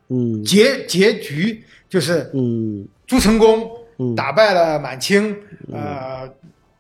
[0.10, 0.44] 嗯。
[0.44, 2.88] 结结局就是嗯。
[3.06, 4.16] 朱成功嗯。
[4.16, 5.36] 打败了满清，
[5.72, 6.30] 呃，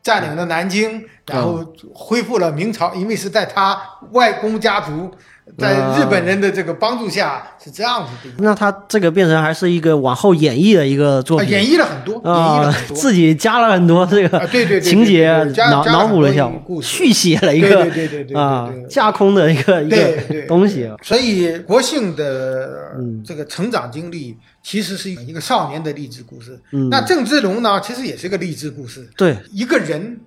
[0.01, 3.81] 占领了南京，然后恢复了明朝，因为是在他
[4.11, 5.11] 外公家族
[5.57, 12.97] 在日本人的这个帮助下是这样子的那他这个变成还是一个往后演绎的一个作啊品，演绎了很多，演绎啊了很，多。
[12.97, 15.31] 自己加了很多这个啊对对情节
[15.69, 16.49] 脑脑补了一下
[16.81, 26.59] 续写了一个对对对啊架空的一个一个东西，所以国庆的嗯这个成长经历，其实是一个少年的励志故事。
[26.71, 26.89] 嗯。
[26.89, 29.09] 那郑芝龙呢，其实也是一个励志故事。
[29.17, 30.19] 对，一个人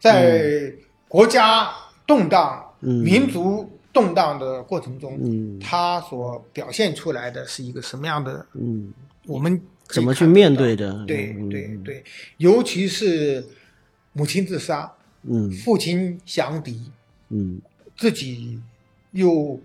[0.00, 0.72] 在
[1.06, 1.68] 国家
[2.06, 2.94] 动荡、嗯。
[3.02, 5.58] 民族动荡的过程中，嗯。
[5.58, 8.46] 他所表现出来的是一个什么样的？
[8.54, 8.92] 嗯，
[9.26, 11.04] 我们怎么去面对的？
[11.06, 11.48] 对嗯。
[11.48, 12.04] 对对，
[12.36, 13.44] 尤其是
[14.12, 14.92] 母亲自杀，
[15.22, 15.50] 嗯。
[15.50, 16.90] 父亲降敌，
[17.28, 17.60] 嗯。
[17.96, 18.60] 自己
[19.12, 19.60] 又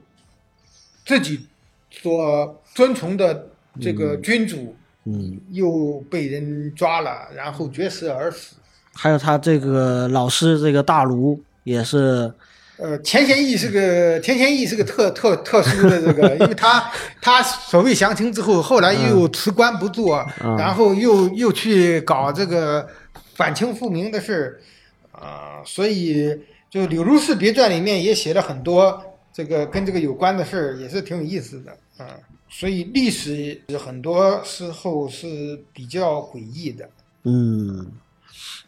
[1.06, 1.48] 自己
[1.90, 3.48] 所遵从的
[3.80, 4.76] 这个君主
[5.06, 8.56] 嗯，又被人抓了，然后绝食而死。
[8.92, 12.34] 还有他这个老师这个大儒也是，
[12.78, 16.92] 呃，田贤义是个田贤义是个特特特殊的这个，因为他
[17.22, 20.58] 他所谓降清之后，后来又辞官不做，嗯。
[20.58, 22.88] 然后又又去搞这个
[23.36, 26.38] 反清复明的事儿，啊、所以
[26.70, 31.72] 就《柳如是别传》里面也写了很多这个跟这个有关的事儿，也是挺有意思的。
[31.98, 32.20] 啊、
[32.50, 36.90] 所以历史很多时候是比较诡异的，
[37.24, 37.92] 嗯。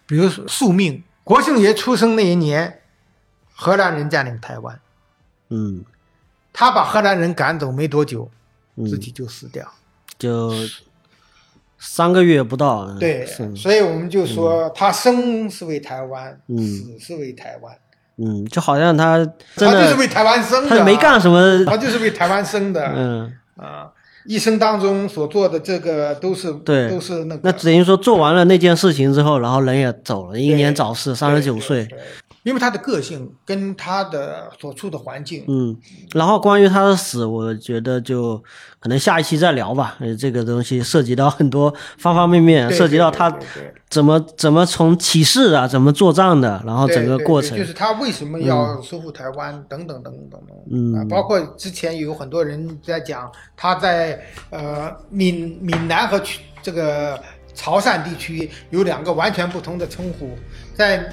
[0.05, 2.79] 比如说宿命，国姓爷出生那一年，
[3.57, 4.79] 荷兰人占领台湾。
[5.49, 5.83] 嗯
[6.53, 8.29] 他把荷兰人赶走没多久，
[8.77, 9.67] 嗯，自己就死掉。
[10.17, 10.51] 就
[11.77, 13.25] 三个月不到，嗯对，
[13.55, 17.77] 所以我们就说他生是为台湾，嗯死是为台湾。
[18.17, 19.23] 嗯，就好像他
[19.55, 22.83] 他就是为台湾生的，他没干，什么，他就是为台湾生的。
[22.95, 23.91] 嗯，啊，
[24.25, 27.41] 一生当中所做的这个都是对都是那个。
[27.43, 31.87] 那等于说做完了那件事情之后，然后人也走了，英年早逝，三十九对岁。。
[32.47, 35.75] 因为他的个性跟他的所处的环境，嗯，
[36.13, 38.41] 然后关于他的死，我觉得就
[38.79, 39.97] 可能下一期再聊吧。
[39.99, 43.37] 呃，这个东西涉及到很多方方面面，涉及到他
[43.89, 47.57] 怎么怎么从起事啊，怎么做账的，然后整个过程。
[47.57, 50.57] 对就是他为什么要收复台湾，等等等等等等。
[50.71, 54.17] 嗯啊，包括之前有很多人在讲他在
[54.51, 57.21] 呃闽闽南和去这个
[57.53, 60.29] 潮汕地区有两个完全不同的称呼，
[60.77, 61.03] 在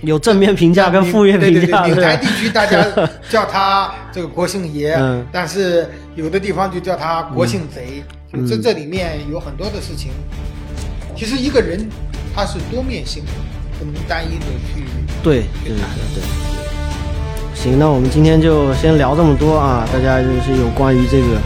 [0.00, 1.82] 有正面评价跟负面评价。
[1.84, 2.82] 对对对，台地区大家
[3.28, 4.98] 叫他这个国姓爷，
[5.30, 8.02] 但是有的地方就叫他国姓贼。
[8.32, 10.12] 就这这里面有很多的事情。
[11.16, 11.86] 其实一个人
[12.34, 13.32] 他是多面性的，
[13.78, 14.84] 不能单一的去
[15.22, 16.22] 对对对。
[17.54, 19.86] 行，那我们今天就先聊这么多啊！
[19.92, 21.36] 大家就是有关于这个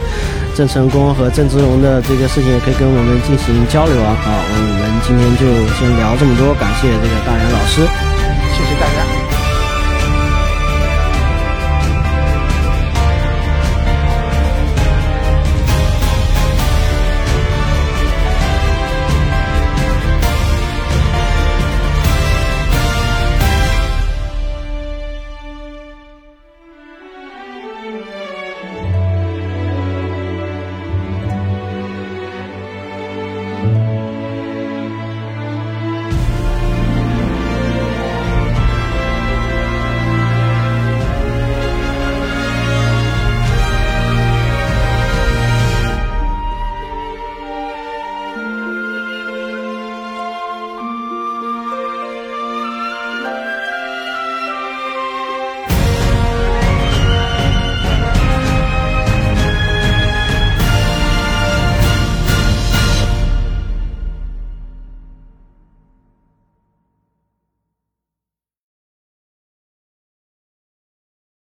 [0.54, 4.16] 郑成功和郑芝龙的这个事情，也可以跟我们进行交流啊。
[4.22, 5.44] 好，我们今天就
[5.74, 7.82] 先聊这么多，感谢这个大杨老师，